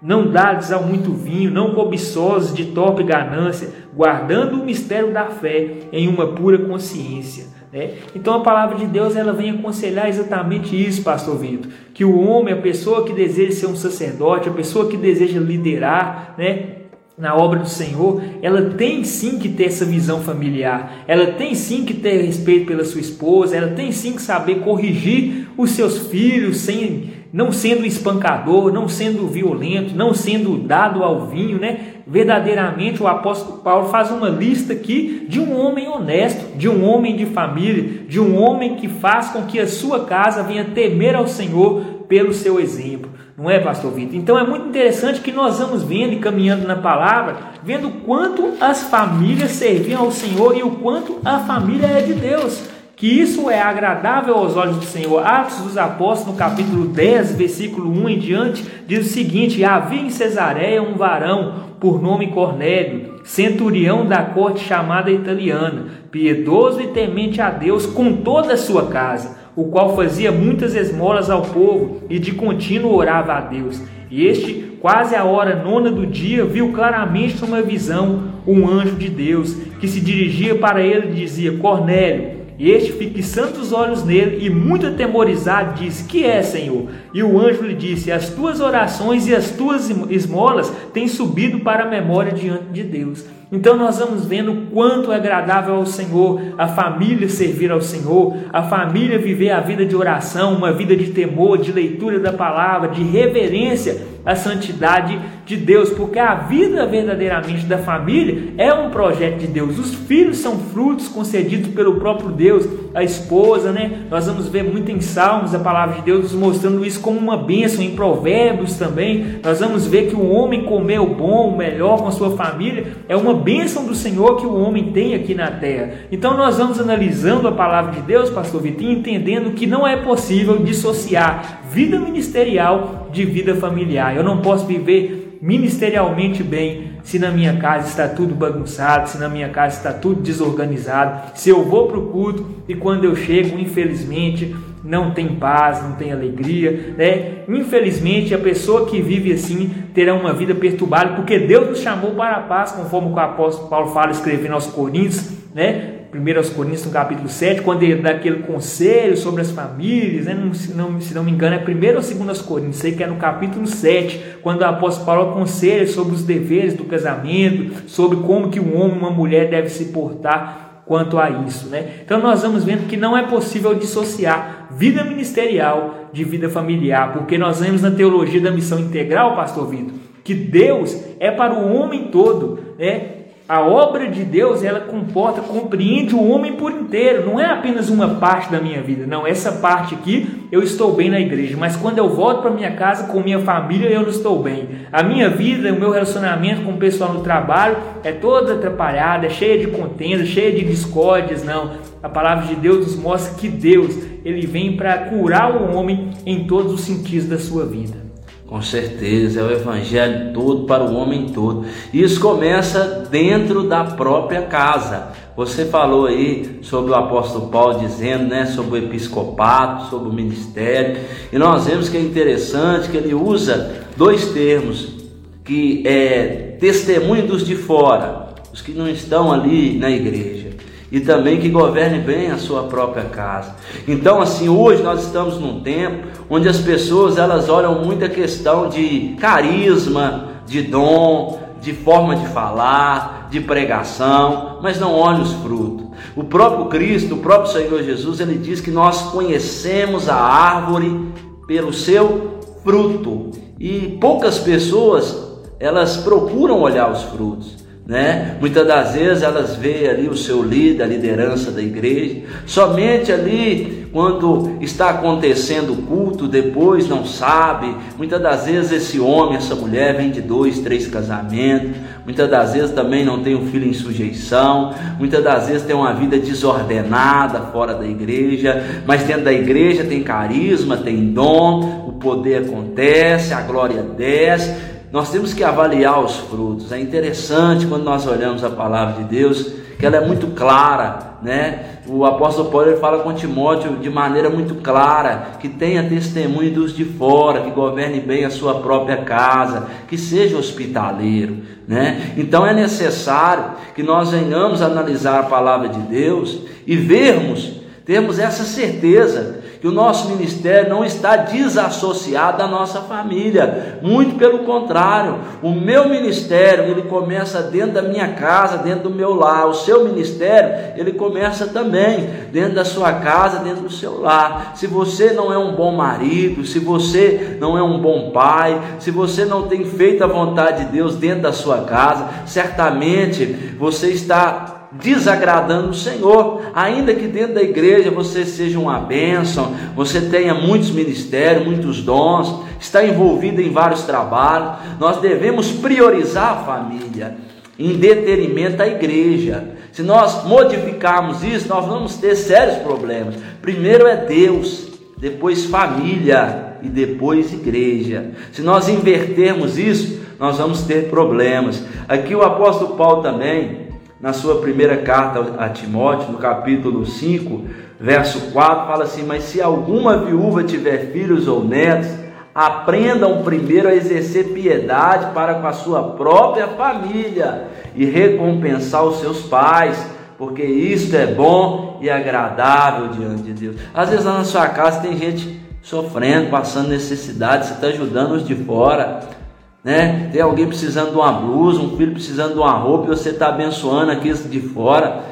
não 0.00 0.30
dades 0.30 0.70
ao 0.70 0.82
muito 0.82 1.12
vinho, 1.12 1.50
não 1.50 1.74
cobiçosos 1.74 2.54
de 2.54 2.66
torpe 2.66 3.02
ganância, 3.02 3.68
guardando 3.94 4.54
o 4.60 4.64
mistério 4.64 5.12
da 5.12 5.26
fé 5.26 5.70
em 5.92 6.08
uma 6.08 6.28
pura 6.28 6.58
consciência. 6.58 7.46
Né? 7.72 7.94
Então 8.14 8.34
a 8.34 8.40
palavra 8.40 8.78
de 8.78 8.86
Deus 8.86 9.16
ela 9.16 9.32
vem 9.32 9.50
aconselhar 9.50 10.08
exatamente 10.08 10.74
isso, 10.74 11.02
Pastor 11.02 11.36
Vitor, 11.36 11.70
que 11.92 12.04
o 12.04 12.18
homem, 12.20 12.54
a 12.54 12.58
pessoa 12.58 13.04
que 13.04 13.12
deseja 13.12 13.52
ser 13.52 13.66
um 13.66 13.76
sacerdote, 13.76 14.48
a 14.48 14.52
pessoa 14.52 14.88
que 14.88 14.96
deseja 14.96 15.38
liderar, 15.38 16.34
né, 16.38 16.78
na 17.18 17.34
obra 17.34 17.58
do 17.58 17.68
Senhor, 17.68 18.22
ela 18.40 18.70
tem 18.70 19.02
sim 19.02 19.40
que 19.40 19.48
ter 19.48 19.64
essa 19.64 19.84
visão 19.84 20.20
familiar, 20.20 21.04
ela 21.08 21.32
tem 21.32 21.52
sim 21.52 21.84
que 21.84 21.92
ter 21.92 22.22
respeito 22.22 22.66
pela 22.66 22.84
sua 22.84 23.00
esposa, 23.00 23.56
ela 23.56 23.72
tem 23.72 23.90
sim 23.90 24.12
que 24.12 24.22
saber 24.22 24.60
corrigir 24.60 25.48
os 25.56 25.72
seus 25.72 26.06
filhos 26.06 26.58
sem 26.58 27.17
não 27.32 27.52
sendo 27.52 27.84
espancador, 27.84 28.72
não 28.72 28.88
sendo 28.88 29.26
violento, 29.26 29.94
não 29.94 30.14
sendo 30.14 30.56
dado 30.56 31.02
ao 31.02 31.26
vinho, 31.26 31.58
né? 31.58 31.78
Verdadeiramente 32.06 33.02
o 33.02 33.06
apóstolo 33.06 33.58
Paulo 33.58 33.88
faz 33.88 34.10
uma 34.10 34.28
lista 34.28 34.72
aqui 34.72 35.26
de 35.28 35.38
um 35.38 35.58
homem 35.58 35.88
honesto, 35.88 36.56
de 36.56 36.68
um 36.68 36.84
homem 36.88 37.16
de 37.16 37.26
família, 37.26 38.06
de 38.08 38.18
um 38.18 38.40
homem 38.40 38.76
que 38.76 38.88
faz 38.88 39.28
com 39.28 39.42
que 39.42 39.60
a 39.60 39.66
sua 39.66 40.04
casa 40.04 40.42
venha 40.42 40.64
temer 40.64 41.14
ao 41.14 41.28
Senhor 41.28 41.82
pelo 42.08 42.32
seu 42.32 42.58
exemplo. 42.58 43.10
Não 43.36 43.48
é, 43.48 43.60
pastor 43.60 43.92
Vitor? 43.92 44.16
Então 44.16 44.38
é 44.38 44.44
muito 44.44 44.68
interessante 44.68 45.20
que 45.20 45.30
nós 45.30 45.58
vamos 45.58 45.82
vendo 45.82 46.14
e 46.14 46.18
caminhando 46.18 46.66
na 46.66 46.76
palavra, 46.76 47.36
vendo 47.62 47.90
quanto 48.04 48.54
as 48.60 48.84
famílias 48.84 49.52
serviam 49.52 50.00
ao 50.00 50.10
Senhor 50.10 50.56
e 50.56 50.62
o 50.62 50.72
quanto 50.72 51.18
a 51.24 51.38
família 51.40 51.86
é 51.86 52.00
de 52.00 52.14
Deus 52.14 52.77
que 52.98 53.06
isso 53.06 53.48
é 53.48 53.62
agradável 53.62 54.34
aos 54.34 54.56
olhos 54.56 54.76
do 54.76 54.84
Senhor. 54.84 55.24
Atos 55.24 55.58
dos 55.58 55.78
Apóstolos, 55.78 56.32
no 56.32 56.38
capítulo 56.38 56.86
10, 56.86 57.36
versículo 57.36 57.88
1 57.88 58.08
em 58.08 58.18
diante, 58.18 58.64
diz 58.88 59.06
o 59.06 59.08
seguinte: 59.08 59.64
Havia 59.64 60.02
em 60.02 60.10
Cesareia 60.10 60.82
um 60.82 60.94
varão 60.94 61.68
por 61.78 62.02
nome 62.02 62.32
Cornélio, 62.32 63.20
centurião 63.22 64.04
da 64.04 64.22
corte 64.22 64.64
chamada 64.64 65.12
italiana, 65.12 65.86
piedoso 66.10 66.80
e 66.80 66.88
temente 66.88 67.40
a 67.40 67.50
Deus 67.50 67.86
com 67.86 68.14
toda 68.14 68.54
a 68.54 68.58
sua 68.58 68.86
casa, 68.86 69.38
o 69.54 69.66
qual 69.66 69.94
fazia 69.94 70.32
muitas 70.32 70.74
esmolas 70.74 71.30
ao 71.30 71.42
povo 71.42 72.02
e 72.10 72.18
de 72.18 72.32
contínuo 72.32 72.96
orava 72.96 73.34
a 73.34 73.40
Deus. 73.40 73.80
E 74.10 74.26
este, 74.26 74.76
quase 74.80 75.14
a 75.14 75.22
hora 75.22 75.62
nona 75.62 75.92
do 75.92 76.04
dia, 76.04 76.44
viu 76.44 76.72
claramente 76.72 77.40
numa 77.40 77.62
visão 77.62 78.24
um 78.44 78.66
anjo 78.66 78.96
de 78.96 79.08
Deus 79.08 79.54
que 79.78 79.86
se 79.86 80.00
dirigia 80.00 80.56
para 80.56 80.82
ele 80.82 81.12
e 81.12 81.14
dizia: 81.14 81.56
Cornélio. 81.58 82.37
E 82.58 82.70
este, 82.70 82.92
fixando 82.92 83.60
os 83.60 83.72
olhos 83.72 84.02
nele 84.02 84.44
e 84.44 84.50
muito 84.50 84.86
atemorizado, 84.86 85.80
disse: 85.80 86.04
Que 86.04 86.24
é, 86.24 86.42
Senhor? 86.42 86.88
E 87.14 87.22
o 87.22 87.38
anjo 87.38 87.62
lhe 87.62 87.74
disse: 87.74 88.10
As 88.10 88.30
tuas 88.30 88.60
orações 88.60 89.28
e 89.28 89.34
as 89.34 89.52
tuas 89.52 89.88
esmolas 90.10 90.72
têm 90.92 91.06
subido 91.06 91.60
para 91.60 91.84
a 91.84 91.88
memória 91.88 92.32
diante 92.32 92.64
de 92.72 92.82
Deus. 92.82 93.24
Então 93.50 93.78
nós 93.78 93.98
vamos 93.98 94.26
vendo 94.26 94.68
quanto 94.70 95.10
é 95.10 95.16
agradável 95.16 95.76
ao 95.76 95.86
Senhor 95.86 96.38
a 96.58 96.68
família 96.68 97.28
servir 97.30 97.70
ao 97.70 97.80
Senhor, 97.80 98.36
a 98.52 98.62
família 98.62 99.18
viver 99.18 99.50
a 99.50 99.60
vida 99.60 99.86
de 99.86 99.96
oração, 99.96 100.54
uma 100.54 100.70
vida 100.70 100.94
de 100.94 101.12
temor, 101.12 101.56
de 101.56 101.72
leitura 101.72 102.20
da 102.20 102.32
palavra, 102.32 102.90
de 102.90 103.02
reverência 103.02 104.02
à 104.24 104.36
santidade 104.36 105.18
de 105.46 105.56
Deus, 105.56 105.88
porque 105.88 106.18
a 106.18 106.34
vida 106.34 106.86
verdadeiramente 106.86 107.64
da 107.64 107.78
família 107.78 108.52
é 108.58 108.72
um 108.74 108.90
projeto 108.90 109.38
de 109.38 109.46
Deus. 109.46 109.78
Os 109.78 109.94
filhos 109.94 110.36
são 110.36 110.58
frutos 110.58 111.08
concedidos 111.08 111.70
pelo 111.70 111.94
próprio 111.94 112.28
Deus, 112.28 112.68
a 112.98 113.04
esposa, 113.04 113.72
né? 113.72 114.02
Nós 114.10 114.26
vamos 114.26 114.48
ver 114.48 114.64
muito 114.64 114.90
em 114.90 115.00
Salmos 115.00 115.54
a 115.54 115.58
palavra 115.58 115.96
de 115.96 116.02
Deus 116.02 116.32
mostrando 116.32 116.84
isso 116.84 117.00
como 117.00 117.18
uma 117.18 117.36
bênção, 117.36 117.82
em 117.82 117.94
Provérbios 117.94 118.76
também. 118.76 119.38
Nós 119.42 119.60
vamos 119.60 119.86
ver 119.86 120.08
que 120.08 120.16
o 120.16 120.28
homem 120.30 120.64
comer 120.64 121.00
o 121.00 121.06
bom, 121.06 121.48
o 121.48 121.56
melhor 121.56 121.98
com 121.98 122.08
a 122.08 122.12
sua 122.12 122.36
família 122.36 122.88
é 123.08 123.16
uma 123.16 123.34
bênção 123.34 123.84
do 123.84 123.94
Senhor 123.94 124.36
que 124.36 124.46
o 124.46 124.54
homem 124.54 124.92
tem 124.92 125.14
aqui 125.14 125.34
na 125.34 125.50
terra. 125.50 125.92
Então 126.10 126.36
nós 126.36 126.58
vamos 126.58 126.80
analisando 126.80 127.48
a 127.48 127.52
palavra 127.52 127.92
de 127.92 128.02
Deus, 128.02 128.30
pastor 128.30 128.60
Vitinho, 128.60 128.98
entendendo 128.98 129.52
que 129.52 129.66
não 129.66 129.86
é 129.86 129.96
possível 129.96 130.58
dissociar 130.58 131.62
vida 131.70 131.98
ministerial 131.98 133.08
de 133.12 133.24
vida 133.24 133.54
familiar. 133.54 134.16
Eu 134.16 134.24
não 134.24 134.38
posso 134.38 134.66
viver 134.66 135.27
ministerialmente 135.40 136.42
bem 136.42 136.92
se 137.02 137.18
na 137.18 137.30
minha 137.30 137.56
casa 137.56 137.88
está 137.88 138.08
tudo 138.08 138.34
bagunçado, 138.34 139.08
se 139.08 139.18
na 139.18 139.28
minha 139.28 139.48
casa 139.48 139.76
está 139.76 139.92
tudo 139.92 140.20
desorganizado, 140.20 141.36
se 141.38 141.48
eu 141.50 141.64
vou 141.64 141.88
para 141.88 141.98
o 141.98 142.08
culto 142.08 142.46
e 142.68 142.74
quando 142.74 143.04
eu 143.04 143.16
chego, 143.16 143.58
infelizmente, 143.58 144.54
não 144.84 145.10
tem 145.10 145.36
paz, 145.36 145.82
não 145.82 145.92
tem 145.92 146.12
alegria, 146.12 146.94
né? 146.96 147.44
Infelizmente, 147.48 148.34
a 148.34 148.38
pessoa 148.38 148.86
que 148.86 149.00
vive 149.00 149.32
assim 149.32 149.70
terá 149.92 150.14
uma 150.14 150.32
vida 150.32 150.54
perturbada, 150.54 151.14
porque 151.14 151.38
Deus 151.38 151.68
nos 151.68 151.80
chamou 151.80 152.12
para 152.12 152.36
a 152.36 152.40
paz, 152.40 152.72
conforme 152.72 153.10
o 153.10 153.18
apóstolo 153.18 153.68
Paulo 153.68 153.88
fala 153.88 154.10
escrevendo 154.10 154.54
aos 154.54 154.66
Coríntios, 154.66 155.30
né? 155.54 155.97
1 156.12 156.54
Coríntios, 156.54 156.86
no 156.86 156.90
capítulo 156.90 157.28
7, 157.28 157.60
quando 157.60 157.82
ele 157.82 157.96
dá 157.96 158.10
aquele 158.10 158.42
conselho 158.42 159.16
sobre 159.16 159.42
as 159.42 159.50
famílias, 159.50 160.24
né? 160.24 160.50
se, 160.54 160.72
não, 160.72 160.98
se 161.00 161.14
não 161.14 161.22
me 161.22 161.30
engano, 161.30 161.56
é 161.56 161.58
1 161.58 161.96
ou 161.96 162.26
2 162.26 162.42
Coríntios, 162.42 162.76
sei 162.76 162.92
que 162.92 163.02
é 163.02 163.06
no 163.06 163.16
capítulo 163.16 163.66
7, 163.66 164.38
quando 164.42 164.62
o 164.62 164.64
apóstolo 164.64 165.04
Paulo 165.04 165.30
aconselha 165.30 165.86
sobre 165.86 166.14
os 166.14 166.24
deveres 166.24 166.72
do 166.72 166.84
casamento, 166.84 167.88
sobre 167.88 168.18
como 168.18 168.48
que 168.48 168.58
um 168.58 168.80
homem 168.80 168.96
e 168.96 168.98
uma 168.98 169.10
mulher 169.10 169.50
devem 169.50 169.68
se 169.68 169.86
portar 169.86 170.82
quanto 170.86 171.18
a 171.18 171.28
isso, 171.28 171.68
né? 171.68 172.00
Então 172.02 172.18
nós 172.18 172.42
vamos 172.42 172.64
vendo 172.64 172.88
que 172.88 172.96
não 172.96 173.14
é 173.14 173.26
possível 173.26 173.74
dissociar 173.74 174.68
vida 174.70 175.04
ministerial 175.04 176.08
de 176.10 176.24
vida 176.24 176.48
familiar, 176.48 177.12
porque 177.12 177.36
nós 177.36 177.60
vemos 177.60 177.82
na 177.82 177.90
teologia 177.90 178.40
da 178.40 178.50
missão 178.50 178.80
integral, 178.80 179.36
pastor 179.36 179.68
Vitor, 179.68 179.92
que 180.24 180.32
Deus 180.32 180.98
é 181.20 181.30
para 181.30 181.52
o 181.52 181.74
homem 181.74 182.04
todo, 182.04 182.58
né? 182.78 183.17
A 183.48 183.62
obra 183.62 184.10
de 184.10 184.24
Deus, 184.24 184.62
ela 184.62 184.80
comporta, 184.80 185.40
compreende 185.40 186.14
o 186.14 186.22
homem 186.22 186.52
por 186.52 186.70
inteiro, 186.70 187.24
não 187.24 187.40
é 187.40 187.46
apenas 187.46 187.88
uma 187.88 188.16
parte 188.16 188.52
da 188.52 188.60
minha 188.60 188.82
vida. 188.82 189.06
Não, 189.06 189.26
essa 189.26 189.52
parte 189.52 189.94
aqui 189.94 190.46
eu 190.52 190.62
estou 190.62 190.92
bem 190.92 191.08
na 191.08 191.18
igreja, 191.18 191.56
mas 191.58 191.74
quando 191.74 191.96
eu 191.96 192.10
volto 192.10 192.42
para 192.42 192.50
minha 192.50 192.72
casa 192.72 193.04
com 193.04 193.22
minha 193.22 193.38
família, 193.38 193.88
eu 193.88 194.02
não 194.02 194.10
estou 194.10 194.42
bem. 194.42 194.68
A 194.92 195.02
minha 195.02 195.30
vida, 195.30 195.72
o 195.72 195.80
meu 195.80 195.90
relacionamento 195.90 196.60
com 196.60 196.72
o 196.72 196.76
pessoal 196.76 197.14
no 197.14 197.22
trabalho 197.22 197.78
é 198.04 198.12
toda 198.12 198.52
atrapalhada, 198.52 199.24
é 199.24 199.30
cheia 199.30 199.58
de 199.58 199.68
contenda, 199.68 200.26
cheia 200.26 200.52
de 200.52 200.66
discórdias, 200.66 201.42
não. 201.42 201.70
A 202.02 202.08
palavra 202.10 202.46
de 202.48 202.54
Deus 202.54 202.84
nos 202.84 202.96
mostra 202.96 203.34
que 203.34 203.48
Deus, 203.48 203.96
ele 204.26 204.46
vem 204.46 204.76
para 204.76 204.98
curar 205.08 205.56
o 205.56 205.74
homem 205.74 206.10
em 206.26 206.46
todos 206.46 206.74
os 206.74 206.82
sentidos 206.82 207.26
da 207.26 207.38
sua 207.38 207.64
vida. 207.64 208.07
Com 208.48 208.62
certeza, 208.62 209.40
é 209.40 209.42
o 209.44 209.50
evangelho 209.50 210.32
todo 210.32 210.64
para 210.64 210.82
o 210.82 210.94
homem 210.94 211.26
todo. 211.34 211.66
Isso 211.92 212.18
começa 212.18 213.06
dentro 213.10 213.68
da 213.68 213.84
própria 213.84 214.40
casa. 214.40 215.08
Você 215.36 215.66
falou 215.66 216.06
aí 216.06 216.58
sobre 216.62 216.90
o 216.90 216.94
apóstolo 216.94 217.48
Paulo 217.48 217.78
dizendo, 217.78 218.24
né, 218.24 218.46
sobre 218.46 218.80
o 218.80 218.84
episcopato, 218.84 219.90
sobre 219.90 220.08
o 220.08 220.12
ministério, 220.14 220.98
e 221.30 221.36
nós 221.38 221.66
vemos 221.66 221.90
que 221.90 221.98
é 221.98 222.00
interessante 222.00 222.88
que 222.88 222.96
ele 222.96 223.12
usa 223.12 223.84
dois 223.98 224.32
termos 224.32 224.96
que 225.44 225.86
é 225.86 226.56
testemunho 226.58 227.26
dos 227.26 227.46
de 227.46 227.54
fora, 227.54 228.30
os 228.50 228.62
que 228.62 228.72
não 228.72 228.88
estão 228.88 229.30
ali 229.30 229.78
na 229.78 229.90
igreja 229.90 230.48
e 230.90 231.00
também 231.00 231.38
que 231.38 231.48
governe 231.48 231.98
bem 231.98 232.30
a 232.30 232.38
sua 232.38 232.64
própria 232.64 233.04
casa. 233.04 233.54
Então, 233.86 234.20
assim, 234.20 234.48
hoje 234.48 234.82
nós 234.82 235.04
estamos 235.04 235.38
num 235.38 235.60
tempo 235.60 236.08
onde 236.30 236.48
as 236.48 236.58
pessoas 236.58 237.18
elas 237.18 237.48
olham 237.48 237.84
muito 237.84 238.04
a 238.04 238.08
questão 238.08 238.68
de 238.68 239.16
carisma, 239.20 240.28
de 240.46 240.62
dom, 240.62 241.40
de 241.60 241.72
forma 241.72 242.16
de 242.16 242.26
falar, 242.28 243.28
de 243.30 243.40
pregação, 243.40 244.58
mas 244.62 244.80
não 244.80 244.94
olham 244.94 245.22
os 245.22 245.32
frutos. 245.34 245.86
O 246.16 246.24
próprio 246.24 246.66
Cristo, 246.66 247.16
o 247.16 247.18
próprio 247.18 247.52
Senhor 247.52 247.82
Jesus, 247.82 248.20
ele 248.20 248.38
diz 248.38 248.60
que 248.60 248.70
nós 248.70 249.02
conhecemos 249.10 250.08
a 250.08 250.16
árvore 250.16 251.12
pelo 251.46 251.72
seu 251.72 252.38
fruto. 252.64 253.30
E 253.58 253.98
poucas 254.00 254.38
pessoas 254.38 255.28
elas 255.60 255.96
procuram 255.96 256.60
olhar 256.60 256.90
os 256.90 257.02
frutos 257.02 257.67
né? 257.88 258.36
Muitas 258.38 258.66
das 258.66 258.92
vezes 258.92 259.22
elas 259.22 259.56
veem 259.56 259.88
ali 259.88 260.08
o 260.08 260.16
seu 260.16 260.42
líder, 260.42 260.82
a 260.82 260.86
liderança 260.86 261.50
da 261.50 261.62
igreja, 261.62 262.20
somente 262.44 263.10
ali 263.10 263.88
quando 263.90 264.58
está 264.60 264.90
acontecendo 264.90 265.72
o 265.72 265.76
culto, 265.84 266.28
depois 266.28 266.86
não 266.86 267.06
sabe. 267.06 267.74
Muitas 267.96 268.20
das 268.20 268.44
vezes 268.44 268.72
esse 268.72 269.00
homem, 269.00 269.38
essa 269.38 269.54
mulher 269.54 269.96
vem 269.96 270.10
de 270.10 270.20
dois, 270.20 270.58
três 270.58 270.86
casamentos. 270.86 271.70
Muitas 272.04 272.28
das 272.30 272.52
vezes 272.52 272.72
também 272.72 273.06
não 273.06 273.22
tem 273.22 273.34
um 273.34 273.46
filho 273.46 273.66
em 273.66 273.72
sujeição. 273.72 274.74
Muitas 274.98 275.24
das 275.24 275.48
vezes 275.48 275.62
tem 275.62 275.74
uma 275.74 275.94
vida 275.94 276.18
desordenada 276.18 277.40
fora 277.50 277.72
da 277.72 277.86
igreja, 277.86 278.82
mas 278.86 279.04
dentro 279.04 279.24
da 279.24 279.32
igreja 279.32 279.82
tem 279.84 280.02
carisma, 280.02 280.76
tem 280.76 281.10
dom, 281.10 281.86
o 281.88 281.92
poder 281.92 282.42
acontece, 282.42 283.32
a 283.32 283.40
glória 283.40 283.82
desce 283.82 284.76
nós 284.90 285.10
temos 285.10 285.34
que 285.34 285.44
avaliar 285.44 286.02
os 286.02 286.16
frutos. 286.16 286.72
É 286.72 286.80
interessante 286.80 287.66
quando 287.66 287.84
nós 287.84 288.06
olhamos 288.06 288.42
a 288.42 288.50
palavra 288.50 289.02
de 289.02 289.04
Deus, 289.04 289.52
que 289.78 289.84
ela 289.84 289.96
é 289.96 290.06
muito 290.06 290.28
clara, 290.28 291.18
né? 291.22 291.78
O 291.86 292.04
apóstolo 292.04 292.50
Paulo 292.50 292.68
ele 292.68 292.78
fala 292.78 293.02
com 293.02 293.12
Timóteo 293.12 293.76
de 293.76 293.88
maneira 293.88 294.28
muito 294.28 294.56
clara, 294.56 295.36
que 295.38 295.48
tenha 295.48 295.88
testemunho 295.88 296.52
dos 296.52 296.74
de 296.74 296.84
fora, 296.84 297.42
que 297.42 297.50
governe 297.50 298.00
bem 298.00 298.24
a 298.24 298.30
sua 298.30 298.60
própria 298.60 298.98
casa, 298.98 299.68
que 299.86 299.96
seja 299.96 300.36
hospitaleiro, 300.36 301.38
né? 301.66 302.12
Então 302.16 302.46
é 302.46 302.52
necessário 302.52 303.52
que 303.74 303.82
nós 303.82 304.10
venhamos 304.10 304.62
analisar 304.62 305.20
a 305.20 305.24
palavra 305.24 305.68
de 305.68 305.80
Deus 305.80 306.40
e 306.66 306.76
vermos, 306.76 307.60
termos 307.84 308.18
essa 308.18 308.44
certeza 308.44 309.37
que 309.60 309.66
o 309.66 309.72
nosso 309.72 310.08
ministério 310.08 310.68
não 310.68 310.84
está 310.84 311.16
desassociado 311.16 312.38
da 312.38 312.46
nossa 312.46 312.82
família, 312.82 313.78
muito 313.82 314.16
pelo 314.16 314.40
contrário, 314.40 315.18
o 315.42 315.50
meu 315.50 315.88
ministério 315.88 316.64
ele 316.64 316.82
começa 316.82 317.42
dentro 317.42 317.72
da 317.72 317.82
minha 317.82 318.12
casa, 318.12 318.58
dentro 318.58 318.84
do 318.88 318.94
meu 318.94 319.14
lar, 319.14 319.46
o 319.46 319.54
seu 319.54 319.84
ministério 319.84 320.72
ele 320.76 320.92
começa 320.92 321.46
também 321.46 322.08
dentro 322.32 322.54
da 322.54 322.64
sua 322.64 322.92
casa, 322.92 323.40
dentro 323.40 323.62
do 323.62 323.70
seu 323.70 324.00
lar. 324.00 324.52
Se 324.54 324.66
você 324.66 325.12
não 325.12 325.32
é 325.32 325.38
um 325.38 325.54
bom 325.54 325.72
marido, 325.72 326.44
se 326.44 326.58
você 326.58 327.36
não 327.40 327.58
é 327.58 327.62
um 327.62 327.80
bom 327.80 328.10
pai, 328.10 328.60
se 328.78 328.90
você 328.90 329.24
não 329.24 329.48
tem 329.48 329.64
feito 329.64 330.04
a 330.04 330.06
vontade 330.06 330.66
de 330.66 330.72
Deus 330.72 330.96
dentro 330.96 331.22
da 331.22 331.32
sua 331.32 331.62
casa, 331.62 332.08
certamente 332.26 333.26
você 333.58 333.88
está 333.88 334.57
desagradando 334.72 335.70
o 335.70 335.74
Senhor, 335.74 336.42
ainda 336.54 336.94
que 336.94 337.06
dentro 337.06 337.34
da 337.34 337.42
igreja 337.42 337.90
você 337.90 338.24
seja 338.24 338.58
uma 338.58 338.78
bênção, 338.78 339.54
você 339.74 340.02
tenha 340.02 340.34
muitos 340.34 340.70
ministérios, 340.70 341.46
muitos 341.46 341.82
dons, 341.82 342.42
está 342.60 342.84
envolvido 342.84 343.40
em 343.40 343.50
vários 343.50 343.82
trabalhos, 343.82 344.58
nós 344.78 345.00
devemos 345.00 345.50
priorizar 345.50 346.32
a 346.32 346.44
família 346.44 347.16
em 347.58 347.76
detrimento 347.76 348.62
à 348.62 348.66
igreja. 348.66 349.56
Se 349.72 349.82
nós 349.82 350.24
modificarmos 350.24 351.22
isso, 351.24 351.48
nós 351.48 351.64
vamos 351.66 351.96
ter 351.96 352.14
sérios 352.14 352.58
problemas. 352.58 353.14
Primeiro 353.40 353.86
é 353.86 353.96
Deus, 353.96 354.68
depois 354.98 355.44
família 355.46 356.56
e 356.62 356.68
depois 356.68 357.32
igreja. 357.32 358.10
Se 358.32 358.42
nós 358.42 358.68
invertermos 358.68 359.56
isso, 359.56 360.00
nós 360.18 360.36
vamos 360.36 360.62
ter 360.62 360.90
problemas. 360.90 361.62
Aqui 361.88 362.14
o 362.14 362.22
apóstolo 362.22 362.76
Paulo 362.76 363.02
também 363.02 363.67
na 364.00 364.12
sua 364.12 364.40
primeira 364.40 364.76
carta 364.78 365.34
a 365.38 365.48
Timóteo, 365.48 366.12
no 366.12 366.18
capítulo 366.18 366.86
5, 366.86 367.44
verso 367.80 368.32
4, 368.32 368.66
fala 368.66 368.84
assim: 368.84 369.02
Mas 369.02 369.24
se 369.24 369.40
alguma 369.40 369.98
viúva 369.98 370.44
tiver 370.44 370.92
filhos 370.92 371.26
ou 371.26 371.44
netos, 371.44 371.90
aprendam 372.34 373.22
primeiro 373.22 373.68
a 373.68 373.74
exercer 373.74 374.28
piedade 374.28 375.12
para 375.12 375.34
com 375.34 375.46
a 375.46 375.52
sua 375.52 375.82
própria 375.94 376.46
família 376.48 377.48
e 377.74 377.84
recompensar 377.84 378.84
os 378.84 379.00
seus 379.00 379.22
pais, 379.22 379.84
porque 380.16 380.44
isto 380.44 380.94
é 380.94 381.06
bom 381.06 381.78
e 381.82 381.90
agradável 381.90 382.88
diante 382.88 383.22
de 383.22 383.32
Deus. 383.32 383.56
Às 383.74 383.90
vezes 383.90 384.04
lá 384.04 384.18
na 384.18 384.24
sua 384.24 384.46
casa 384.48 384.80
tem 384.80 384.96
gente 384.96 385.40
sofrendo, 385.60 386.30
passando 386.30 386.68
necessidade, 386.68 387.46
você 387.46 387.54
está 387.54 387.66
ajudando 387.66 388.12
os 388.12 388.26
de 388.26 388.34
fora 388.36 389.17
né? 389.62 390.08
Tem 390.12 390.20
alguém 390.20 390.46
precisando 390.46 390.90
de 390.90 390.96
uma 390.96 391.12
blusa, 391.12 391.60
um 391.60 391.76
filho 391.76 391.92
precisando 391.92 392.34
de 392.34 392.38
uma 392.38 392.52
roupa 392.52 392.86
e 392.86 392.96
você 392.96 393.10
está 393.10 393.28
abençoando 393.28 393.90
aqueles 393.90 394.28
de 394.30 394.40
fora. 394.40 395.04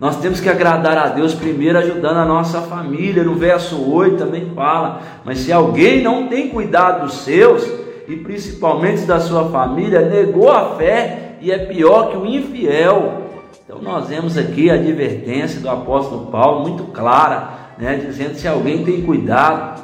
Nós 0.00 0.16
temos 0.16 0.40
que 0.40 0.48
agradar 0.48 0.98
a 0.98 1.08
Deus 1.08 1.34
primeiro 1.34 1.78
ajudando 1.78 2.16
a 2.16 2.24
nossa 2.24 2.60
família. 2.62 3.22
No 3.22 3.34
verso 3.34 3.80
8 3.90 4.16
também 4.16 4.50
fala: 4.54 5.00
Mas 5.24 5.38
se 5.38 5.52
alguém 5.52 6.02
não 6.02 6.26
tem 6.26 6.48
cuidado 6.48 7.06
dos 7.06 7.18
seus, 7.18 7.64
e 8.08 8.16
principalmente 8.16 9.02
da 9.02 9.20
sua 9.20 9.48
família, 9.48 10.02
negou 10.02 10.50
a 10.50 10.76
fé 10.76 11.36
e 11.40 11.50
é 11.50 11.58
pior 11.58 12.10
que 12.10 12.16
o 12.16 12.26
infiel. 12.26 13.22
Então 13.64 13.80
nós 13.80 14.08
vemos 14.08 14.36
aqui 14.36 14.70
a 14.70 14.74
advertência 14.74 15.60
do 15.60 15.70
apóstolo 15.70 16.26
Paulo 16.26 16.62
muito 16.62 16.84
clara, 16.84 17.48
né? 17.78 17.96
dizendo 17.96 18.34
se 18.34 18.46
alguém 18.46 18.84
tem 18.84 19.02
cuidado, 19.02 19.82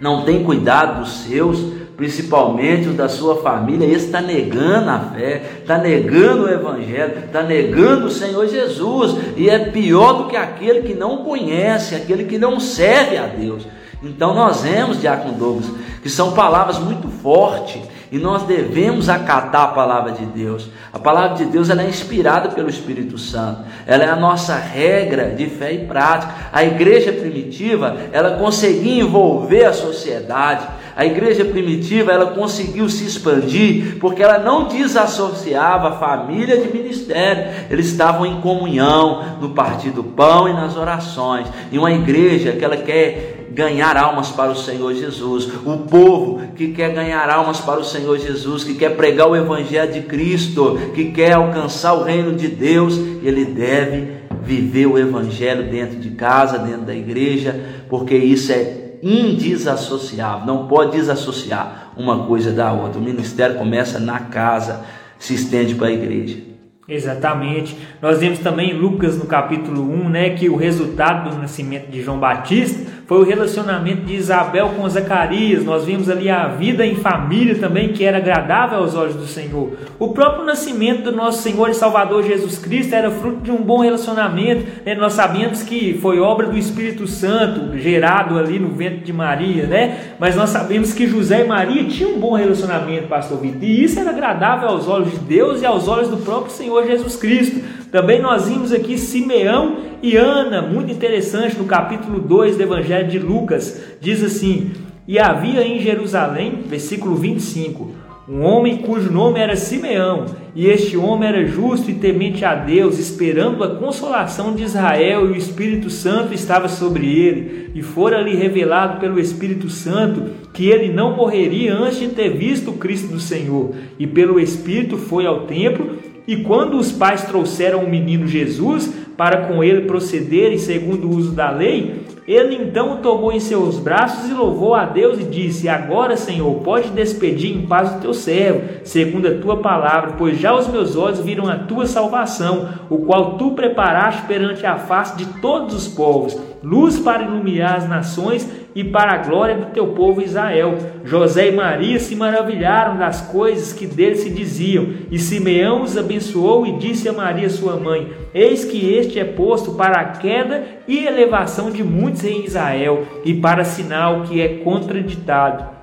não 0.00 0.24
tem 0.24 0.44
cuidado 0.44 1.00
dos 1.00 1.22
seus, 1.22 1.79
principalmente 2.00 2.88
os 2.88 2.96
da 2.96 3.10
sua 3.10 3.42
família, 3.42 3.84
esse 3.84 4.06
está 4.06 4.22
negando 4.22 4.88
a 4.88 4.98
fé, 5.00 5.42
está 5.60 5.76
negando 5.76 6.44
o 6.44 6.48
Evangelho, 6.48 7.24
está 7.26 7.42
negando 7.42 8.06
o 8.06 8.10
Senhor 8.10 8.48
Jesus, 8.48 9.18
e 9.36 9.50
é 9.50 9.58
pior 9.58 10.14
do 10.14 10.24
que 10.24 10.34
aquele 10.34 10.80
que 10.80 10.94
não 10.94 11.18
conhece, 11.18 11.94
aquele 11.94 12.24
que 12.24 12.38
não 12.38 12.58
serve 12.58 13.18
a 13.18 13.26
Deus. 13.26 13.66
Então 14.02 14.34
nós 14.34 14.62
vemos, 14.62 14.98
Diácono 14.98 15.34
Douglas, 15.34 15.70
que 16.02 16.08
são 16.08 16.32
palavras 16.32 16.78
muito 16.78 17.06
fortes 17.06 17.82
e 18.10 18.18
nós 18.18 18.44
devemos 18.44 19.08
acatar 19.08 19.64
a 19.64 19.68
palavra 19.68 20.12
de 20.12 20.24
Deus. 20.24 20.68
A 20.92 20.98
palavra 20.98 21.36
de 21.36 21.44
Deus 21.44 21.70
ela 21.70 21.82
é 21.82 21.88
inspirada 21.88 22.48
pelo 22.48 22.68
Espírito 22.68 23.18
Santo. 23.18 23.60
Ela 23.86 24.04
é 24.04 24.08
a 24.08 24.16
nossa 24.16 24.56
regra 24.56 25.34
de 25.36 25.46
fé 25.46 25.72
e 25.72 25.86
prática. 25.86 26.34
A 26.50 26.64
igreja 26.64 27.12
primitiva, 27.12 27.96
ela 28.10 28.38
conseguia 28.38 29.02
envolver 29.02 29.66
a 29.66 29.72
sociedade, 29.72 30.66
a 31.00 31.06
igreja 31.06 31.46
primitiva 31.46 32.12
ela 32.12 32.32
conseguiu 32.32 32.86
se 32.90 33.06
expandir 33.06 33.96
porque 33.98 34.22
ela 34.22 34.38
não 34.38 34.68
desassociava 34.68 35.88
a 35.88 35.92
família 35.92 36.58
de 36.58 36.70
ministério. 36.70 37.50
Eles 37.70 37.86
estavam 37.86 38.26
em 38.26 38.38
comunhão 38.42 39.38
no 39.40 39.48
partir 39.54 39.88
do 39.92 40.04
pão 40.04 40.46
e 40.46 40.52
nas 40.52 40.76
orações. 40.76 41.48
E 41.72 41.78
uma 41.78 41.90
igreja 41.90 42.52
que 42.52 42.62
ela 42.62 42.76
quer 42.76 43.46
ganhar 43.50 43.96
almas 43.96 44.28
para 44.28 44.50
o 44.50 44.54
Senhor 44.54 44.92
Jesus. 44.92 45.48
O 45.64 45.78
povo 45.78 46.42
que 46.54 46.68
quer 46.68 46.92
ganhar 46.92 47.30
almas 47.30 47.60
para 47.60 47.80
o 47.80 47.84
Senhor 47.84 48.18
Jesus, 48.18 48.62
que 48.62 48.74
quer 48.74 48.94
pregar 48.94 49.26
o 49.26 49.34
evangelho 49.34 49.90
de 49.90 50.02
Cristo, 50.02 50.78
que 50.94 51.12
quer 51.12 51.32
alcançar 51.32 51.94
o 51.94 52.02
reino 52.02 52.34
de 52.34 52.46
Deus, 52.46 52.98
ele 53.22 53.46
deve 53.46 54.20
viver 54.42 54.84
o 54.84 54.98
evangelho 54.98 55.70
dentro 55.70 55.96
de 55.96 56.10
casa, 56.10 56.58
dentro 56.58 56.82
da 56.82 56.94
igreja, 56.94 57.58
porque 57.88 58.14
isso 58.14 58.52
é 58.52 58.89
indissociável, 59.02 60.46
não 60.46 60.66
pode 60.66 60.92
desassociar 60.92 61.92
uma 61.96 62.26
coisa 62.26 62.52
da 62.52 62.72
outra. 62.72 63.00
O 63.00 63.04
ministério 63.04 63.56
começa 63.56 63.98
na 63.98 64.20
casa, 64.20 64.84
se 65.18 65.34
estende 65.34 65.74
para 65.74 65.88
a 65.88 65.92
igreja. 65.92 66.50
Exatamente. 66.90 67.76
Nós 68.02 68.18
vemos 68.18 68.40
também 68.40 68.70
em 68.70 68.78
Lucas 68.78 69.16
no 69.16 69.24
capítulo 69.24 69.82
1, 69.82 70.08
né, 70.08 70.30
que 70.30 70.48
o 70.48 70.56
resultado 70.56 71.30
do 71.30 71.36
nascimento 71.36 71.88
de 71.88 72.02
João 72.02 72.18
Batista 72.18 72.90
foi 73.10 73.18
o 73.18 73.24
relacionamento 73.24 74.02
de 74.02 74.14
Isabel 74.14 74.68
com 74.76 74.88
Zacarias. 74.88 75.64
Nós 75.64 75.84
vimos 75.84 76.08
ali 76.08 76.30
a 76.30 76.46
vida 76.46 76.86
em 76.86 76.94
família 76.94 77.56
também, 77.56 77.88
que 77.88 78.04
era 78.04 78.18
agradável 78.18 78.78
aos 78.78 78.94
olhos 78.94 79.16
do 79.16 79.26
Senhor. 79.26 79.72
O 79.98 80.10
próprio 80.10 80.44
nascimento 80.44 81.02
do 81.02 81.10
nosso 81.10 81.42
Senhor 81.42 81.68
e 81.70 81.74
Salvador 81.74 82.22
Jesus 82.22 82.56
Cristo 82.56 82.94
era 82.94 83.10
fruto 83.10 83.40
de 83.40 83.50
um 83.50 83.64
bom 83.64 83.80
relacionamento. 83.80 84.64
Né? 84.86 84.94
Nós 84.94 85.14
sabemos 85.14 85.60
que 85.60 85.98
foi 86.00 86.20
obra 86.20 86.46
do 86.46 86.56
Espírito 86.56 87.08
Santo, 87.08 87.76
gerado 87.76 88.38
ali 88.38 88.60
no 88.60 88.68
ventre 88.68 89.00
de 89.00 89.12
Maria, 89.12 89.66
né? 89.66 90.12
Mas 90.16 90.36
nós 90.36 90.50
sabemos 90.50 90.94
que 90.94 91.08
José 91.08 91.44
e 91.44 91.48
Maria 91.48 91.82
tinham 91.86 92.12
um 92.12 92.20
bom 92.20 92.36
relacionamento, 92.36 93.08
pastor 93.08 93.40
Vitor. 93.40 93.60
E 93.60 93.82
isso 93.82 93.98
era 93.98 94.10
agradável 94.10 94.68
aos 94.68 94.86
olhos 94.86 95.10
de 95.10 95.18
Deus 95.18 95.60
e 95.62 95.66
aos 95.66 95.88
olhos 95.88 96.06
do 96.06 96.18
próprio 96.18 96.52
Senhor 96.52 96.86
Jesus 96.86 97.16
Cristo. 97.16 97.60
Também 97.90 98.22
nós 98.22 98.48
vimos 98.48 98.72
aqui 98.72 98.96
Simeão 98.96 99.78
e 100.02 100.16
Ana, 100.16 100.62
muito 100.62 100.92
interessante, 100.92 101.58
no 101.58 101.64
capítulo 101.64 102.20
2 102.20 102.56
do 102.56 102.62
Evangelho 102.62 103.08
de 103.08 103.18
Lucas, 103.18 103.80
diz 104.00 104.22
assim: 104.22 104.70
E 105.08 105.18
havia 105.18 105.66
em 105.66 105.80
Jerusalém, 105.80 106.62
versículo 106.66 107.16
25, 107.16 107.90
um 108.28 108.42
homem 108.42 108.76
cujo 108.76 109.10
nome 109.10 109.40
era 109.40 109.56
Simeão, 109.56 110.26
e 110.54 110.68
este 110.68 110.96
homem 110.96 111.28
era 111.28 111.44
justo 111.44 111.90
e 111.90 111.94
temente 111.94 112.44
a 112.44 112.54
Deus, 112.54 112.96
esperando 112.96 113.64
a 113.64 113.74
consolação 113.74 114.54
de 114.54 114.62
Israel, 114.62 115.26
e 115.26 115.32
o 115.32 115.36
Espírito 115.36 115.90
Santo 115.90 116.32
estava 116.32 116.68
sobre 116.68 117.12
ele, 117.12 117.72
e 117.74 117.82
fora-lhe 117.82 118.36
revelado 118.36 119.00
pelo 119.00 119.18
Espírito 119.18 119.68
Santo 119.68 120.30
que 120.54 120.68
ele 120.68 120.92
não 120.92 121.16
morreria 121.16 121.74
antes 121.74 121.98
de 121.98 122.08
ter 122.08 122.30
visto 122.30 122.70
o 122.70 122.76
Cristo 122.76 123.08
do 123.08 123.18
Senhor, 123.18 123.74
e 123.98 124.06
pelo 124.06 124.38
Espírito 124.38 124.96
foi 124.96 125.26
ao 125.26 125.40
templo 125.40 125.96
e 126.30 126.44
quando 126.44 126.78
os 126.78 126.92
pais 126.92 127.24
trouxeram 127.24 127.80
o 127.80 127.90
menino 127.90 128.24
Jesus 128.24 128.94
para 129.16 129.48
com 129.48 129.64
ele 129.64 129.80
procederem 129.80 130.58
segundo 130.58 131.08
o 131.08 131.16
uso 131.16 131.32
da 131.32 131.50
lei, 131.50 132.06
ele 132.24 132.54
então 132.54 132.92
o 132.92 132.96
tomou 132.98 133.32
em 133.32 133.40
seus 133.40 133.80
braços 133.80 134.30
e 134.30 134.32
louvou 134.32 134.76
a 134.76 134.84
Deus 134.84 135.18
e 135.18 135.24
disse: 135.24 135.68
Agora, 135.68 136.16
Senhor, 136.16 136.54
pode 136.60 136.90
despedir 136.90 137.50
em 137.52 137.66
paz 137.66 137.96
o 137.96 138.00
teu 138.00 138.14
servo, 138.14 138.62
segundo 138.84 139.26
a 139.26 139.38
tua 139.38 139.56
palavra, 139.56 140.12
pois 140.16 140.38
já 140.38 140.54
os 140.54 140.68
meus 140.68 140.94
olhos 140.94 141.18
viram 141.18 141.48
a 141.48 141.56
tua 141.56 141.84
salvação, 141.84 142.68
o 142.88 142.98
qual 142.98 143.36
tu 143.36 143.50
preparaste 143.50 144.22
perante 144.28 144.64
a 144.64 144.78
face 144.78 145.16
de 145.16 145.26
todos 145.40 145.74
os 145.74 145.88
povos, 145.88 146.38
luz 146.62 146.98
para 146.98 147.22
iluminar 147.22 147.76
as 147.76 147.88
nações 147.88 148.48
e 148.74 148.84
para 148.84 149.12
a 149.12 149.18
glória 149.18 149.56
do 149.56 149.66
teu 149.66 149.88
povo 149.88 150.22
Israel. 150.22 150.76
José 151.04 151.48
e 151.48 151.52
Maria 151.52 151.98
se 151.98 152.14
maravilharam 152.14 152.96
das 152.96 153.20
coisas 153.20 153.72
que 153.72 153.86
dele 153.86 154.16
se 154.16 154.30
diziam, 154.30 154.88
e 155.10 155.18
Simeão 155.18 155.82
os 155.82 155.96
abençoou 155.96 156.66
e 156.66 156.78
disse 156.78 157.08
a 157.08 157.12
Maria, 157.12 157.50
sua 157.50 157.76
mãe: 157.76 158.12
Eis 158.34 158.64
que 158.64 158.94
este 158.94 159.18
é 159.18 159.24
posto 159.24 159.72
para 159.72 160.00
a 160.00 160.04
queda 160.04 160.64
e 160.86 161.06
elevação 161.06 161.70
de 161.70 161.82
muitos 161.82 162.24
em 162.24 162.44
Israel, 162.44 163.06
e 163.24 163.34
para 163.34 163.64
sinal 163.64 164.22
que 164.22 164.40
é 164.40 164.58
contraditado. 164.58 165.80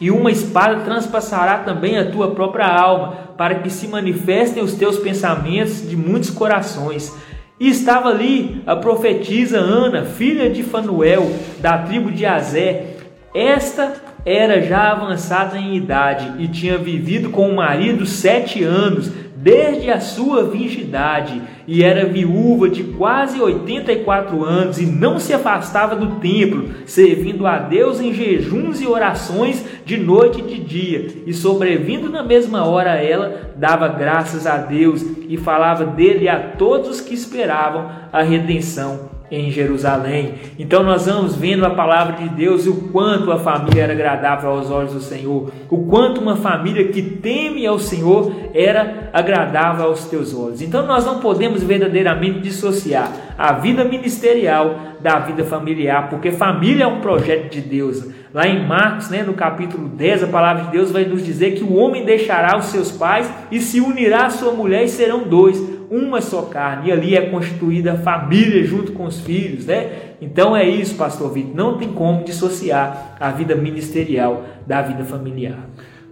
E 0.00 0.10
uma 0.10 0.30
espada 0.30 0.80
transpassará 0.80 1.58
também 1.58 1.96
a 1.96 2.10
tua 2.10 2.32
própria 2.32 2.66
alma, 2.66 3.12
para 3.36 3.56
que 3.56 3.70
se 3.70 3.86
manifestem 3.86 4.62
os 4.62 4.74
teus 4.74 4.98
pensamentos 4.98 5.88
de 5.88 5.96
muitos 5.96 6.30
corações. 6.30 7.14
E 7.58 7.68
estava 7.68 8.08
ali 8.08 8.62
a 8.66 8.74
profetisa 8.74 9.58
Ana, 9.58 10.04
filha 10.04 10.50
de 10.50 10.62
Fanuel, 10.62 11.30
da 11.60 11.78
tribo 11.78 12.10
de 12.10 12.26
Azé. 12.26 12.96
Esta 13.32 13.94
era 14.26 14.60
já 14.62 14.90
avançada 14.90 15.56
em 15.56 15.76
idade 15.76 16.42
e 16.42 16.48
tinha 16.48 16.76
vivido 16.76 17.30
com 17.30 17.48
o 17.48 17.56
marido 17.56 18.06
sete 18.06 18.64
anos, 18.64 19.10
desde 19.44 19.90
a 19.90 20.00
sua 20.00 20.44
virgindade, 20.44 21.42
e 21.68 21.84
era 21.84 22.06
viúva 22.06 22.66
de 22.66 22.82
quase 22.82 23.38
84 23.38 24.42
anos 24.42 24.78
e 24.78 24.86
não 24.86 25.18
se 25.18 25.34
afastava 25.34 25.94
do 25.94 26.18
templo, 26.18 26.70
servindo 26.86 27.46
a 27.46 27.58
Deus 27.58 28.00
em 28.00 28.14
jejuns 28.14 28.80
e 28.80 28.86
orações 28.86 29.62
de 29.84 29.98
noite 29.98 30.40
e 30.40 30.44
de 30.44 30.60
dia. 30.60 31.08
E 31.26 31.34
sobrevindo 31.34 32.08
na 32.08 32.22
mesma 32.22 32.64
hora 32.66 32.94
ela 32.96 33.52
dava 33.54 33.86
graças 33.86 34.46
a 34.46 34.56
Deus 34.56 35.04
e 35.28 35.36
falava 35.36 35.84
dele 35.84 36.26
a 36.26 36.40
todos 36.40 36.88
os 36.88 37.00
que 37.02 37.12
esperavam 37.12 37.90
a 38.10 38.22
redenção 38.22 39.13
em 39.30 39.50
Jerusalém. 39.50 40.34
Então 40.58 40.82
nós 40.82 41.06
vamos 41.06 41.34
vendo 41.34 41.64
a 41.64 41.70
palavra 41.70 42.16
de 42.16 42.28
Deus 42.28 42.66
e 42.66 42.68
o 42.68 42.88
quanto 42.90 43.32
a 43.32 43.38
família 43.38 43.82
era 43.82 43.92
agradável 43.92 44.50
aos 44.50 44.70
olhos 44.70 44.92
do 44.92 45.00
Senhor, 45.00 45.50
o 45.70 45.86
quanto 45.86 46.20
uma 46.20 46.36
família 46.36 46.88
que 46.88 47.02
teme 47.02 47.66
ao 47.66 47.78
Senhor 47.78 48.32
era 48.54 49.10
agradável 49.12 49.86
aos 49.86 50.06
teus 50.06 50.34
olhos. 50.34 50.60
Então 50.60 50.86
nós 50.86 51.04
não 51.04 51.20
podemos 51.20 51.62
verdadeiramente 51.62 52.40
dissociar 52.40 53.10
a 53.36 53.52
vida 53.52 53.84
ministerial 53.84 54.76
da 55.00 55.18
vida 55.18 55.44
familiar, 55.44 56.08
porque 56.08 56.30
família 56.30 56.84
é 56.84 56.86
um 56.86 57.00
projeto 57.00 57.50
de 57.50 57.60
Deus. 57.60 58.06
Lá 58.32 58.48
em 58.48 58.66
Marcos, 58.66 59.10
né, 59.10 59.22
no 59.22 59.34
capítulo 59.34 59.88
10, 59.88 60.24
a 60.24 60.26
palavra 60.26 60.64
de 60.64 60.70
Deus 60.70 60.90
vai 60.90 61.04
nos 61.04 61.24
dizer 61.24 61.52
que 61.52 61.62
o 61.62 61.74
homem 61.74 62.04
deixará 62.04 62.56
os 62.56 62.66
seus 62.66 62.90
pais 62.90 63.30
e 63.50 63.60
se 63.60 63.80
unirá 63.80 64.26
à 64.26 64.30
sua 64.30 64.52
mulher 64.52 64.84
e 64.84 64.88
serão 64.88 65.24
dois 65.24 65.73
uma 65.90 66.20
só 66.20 66.42
carne, 66.42 66.88
e 66.88 66.92
ali 66.92 67.16
é 67.16 67.22
constituída 67.30 67.92
a 67.92 67.98
família 67.98 68.64
junto 68.64 68.92
com 68.92 69.04
os 69.04 69.20
filhos, 69.20 69.66
né? 69.66 69.90
Então 70.20 70.56
é 70.56 70.68
isso, 70.68 70.94
pastor 70.94 71.32
Vitor, 71.32 71.54
não 71.54 71.78
tem 71.78 71.92
como 71.92 72.24
dissociar 72.24 73.16
a 73.20 73.30
vida 73.30 73.54
ministerial 73.54 74.44
da 74.66 74.82
vida 74.82 75.04
familiar. 75.04 75.58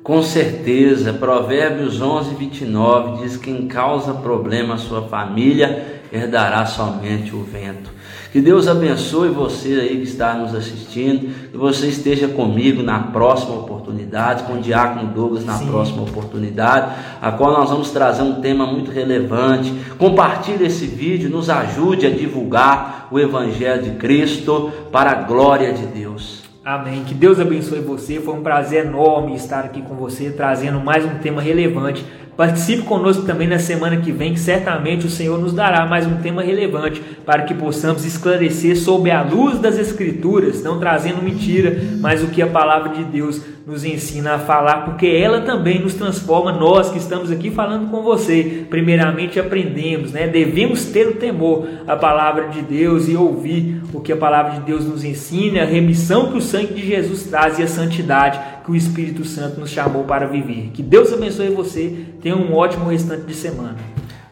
Com 0.02 0.20
certeza, 0.20 1.12
Provérbios 1.12 2.00
11, 2.00 2.35
29 2.35 3.22
diz: 3.22 3.37
Quem 3.37 3.68
causa 3.68 4.12
problema 4.14 4.74
à 4.74 4.78
sua 4.78 5.02
família 5.02 6.02
herdará 6.12 6.66
somente 6.66 7.35
o 7.35 7.42
vento. 7.42 7.90
Que 8.33 8.40
Deus 8.40 8.66
abençoe 8.66 9.29
você 9.29 9.75
aí 9.75 9.97
que 9.99 10.05
está 10.05 10.33
nos 10.33 10.55
assistindo, 10.55 11.51
que 11.51 11.57
você 11.57 11.88
esteja 11.88 12.27
comigo 12.27 12.83
na 12.83 12.99
próxima 12.99 13.55
oportunidade, 13.57 14.45
com 14.45 14.55
o 14.55 14.61
Diácono 14.61 15.12
Douglas 15.12 15.45
na 15.45 15.59
Sim. 15.59 15.66
próxima 15.66 16.01
oportunidade, 16.01 16.95
a 17.21 17.31
qual 17.31 17.53
nós 17.53 17.68
vamos 17.68 17.90
trazer 17.90 18.23
um 18.23 18.40
tema 18.40 18.66
muito 18.66 18.90
relevante. 18.90 19.71
Compartilhe 19.99 20.64
esse 20.64 20.87
vídeo, 20.87 21.29
nos 21.29 21.51
ajude 21.51 22.07
a 22.07 22.11
divulgar 22.11 23.09
o 23.11 23.21
Evangelho 23.21 23.83
de 23.83 23.90
Cristo 23.90 24.73
para 24.90 25.11
a 25.11 25.14
glória 25.14 25.71
de 25.75 25.85
Deus. 25.85 26.40
Amém. 26.64 27.03
Que 27.03 27.12
Deus 27.12 27.40
abençoe 27.40 27.81
você. 27.81 28.21
Foi 28.21 28.35
um 28.35 28.42
prazer 28.42 28.87
enorme 28.87 29.35
estar 29.35 29.64
aqui 29.64 29.83
com 29.83 29.97
você, 29.97 30.31
trazendo 30.31 30.81
mais 30.81 31.05
um 31.05 31.18
tema 31.18 31.42
relevante 31.42 32.05
Participe 32.37 32.83
conosco 32.83 33.25
também 33.25 33.47
na 33.47 33.59
semana 33.59 33.99
que 33.99 34.11
vem, 34.11 34.33
que 34.33 34.40
certamente 34.40 35.07
o 35.07 35.11
Senhor 35.11 35.38
nos 35.38 35.53
dará 35.53 35.85
mais 35.85 36.07
um 36.07 36.16
tema 36.16 36.42
relevante 36.42 37.03
para 37.27 37.42
que 37.42 37.53
possamos 37.53 38.07
esclarecer 38.07 38.77
sob 38.77 39.11
a 39.11 39.23
luz 39.23 39.59
das 39.59 39.79
Escrituras, 39.79 40.62
não 40.62 40.79
trazendo 40.79 41.23
mentira, 41.23 41.77
mas 42.01 42.23
o 42.23 42.29
que 42.29 42.40
a 42.40 42.47
palavra 42.47 42.95
de 42.95 43.05
Deus 43.05 43.42
nos 43.66 43.85
ensina 43.85 44.35
a 44.35 44.38
falar, 44.38 44.85
porque 44.85 45.07
ela 45.07 45.42
também 45.42 45.79
nos 45.79 45.95
transforma, 45.95 46.53
nós 46.53 46.90
que 46.90 46.99
estamos 46.99 47.31
aqui 47.31 47.51
falando 47.51 47.90
com 47.90 48.03
você. 48.03 48.64
Primeiramente 48.68 49.38
aprendemos, 49.38 50.12
né? 50.12 50.27
Devemos 50.27 50.87
ter 50.87 51.07
o 51.07 51.14
temor 51.14 51.68
à 51.87 51.97
palavra 51.97 52.49
de 52.49 52.62
Deus 52.62 53.09
e 53.09 53.14
ouvir 53.14 53.81
o 53.92 54.01
que 54.01 54.12
a 54.12 54.16
palavra 54.16 54.53
de 54.53 54.61
Deus 54.61 54.85
nos 54.85 55.05
ensina, 55.05 55.62
a 55.62 55.66
remissão 55.66 56.33
que 56.33 56.38
o 56.38 56.42
sangue 56.42 56.75
de 56.75 56.87
Jesus 56.87 57.25
traz 57.25 57.59
e 57.59 57.62
a 57.62 57.68
santidade 57.68 58.40
que 58.64 58.70
o 58.70 58.77
Espírito 58.77 59.25
Santo 59.25 59.61
nos 59.61 59.70
chamou 59.70 60.05
para 60.05 60.27
viver. 60.27 60.70
Que 60.72 60.83
Deus 60.83 61.12
abençoe 61.12 61.51
você. 61.51 62.07
Tenha 62.20 62.37
um 62.37 62.55
ótimo 62.55 62.88
restante 62.90 63.25
de 63.25 63.35
semana. 63.35 63.77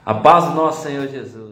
A 0.05 0.14
paz 0.14 0.47
do 0.47 0.55
nosso 0.55 0.83
Senhor 0.83 1.07
Jesus. 1.09 1.50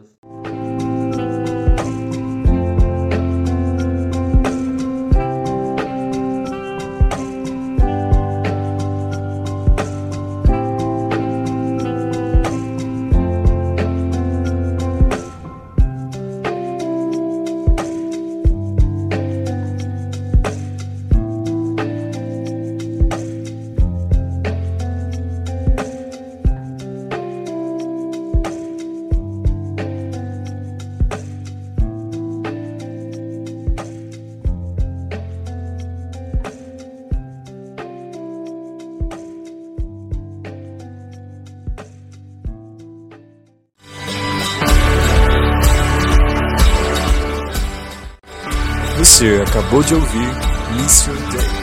Você 49.19 49.43
acabou 49.43 49.83
de 49.83 49.97
ouvir 49.97 50.29
Mission 50.77 51.13
Day. 51.33 51.58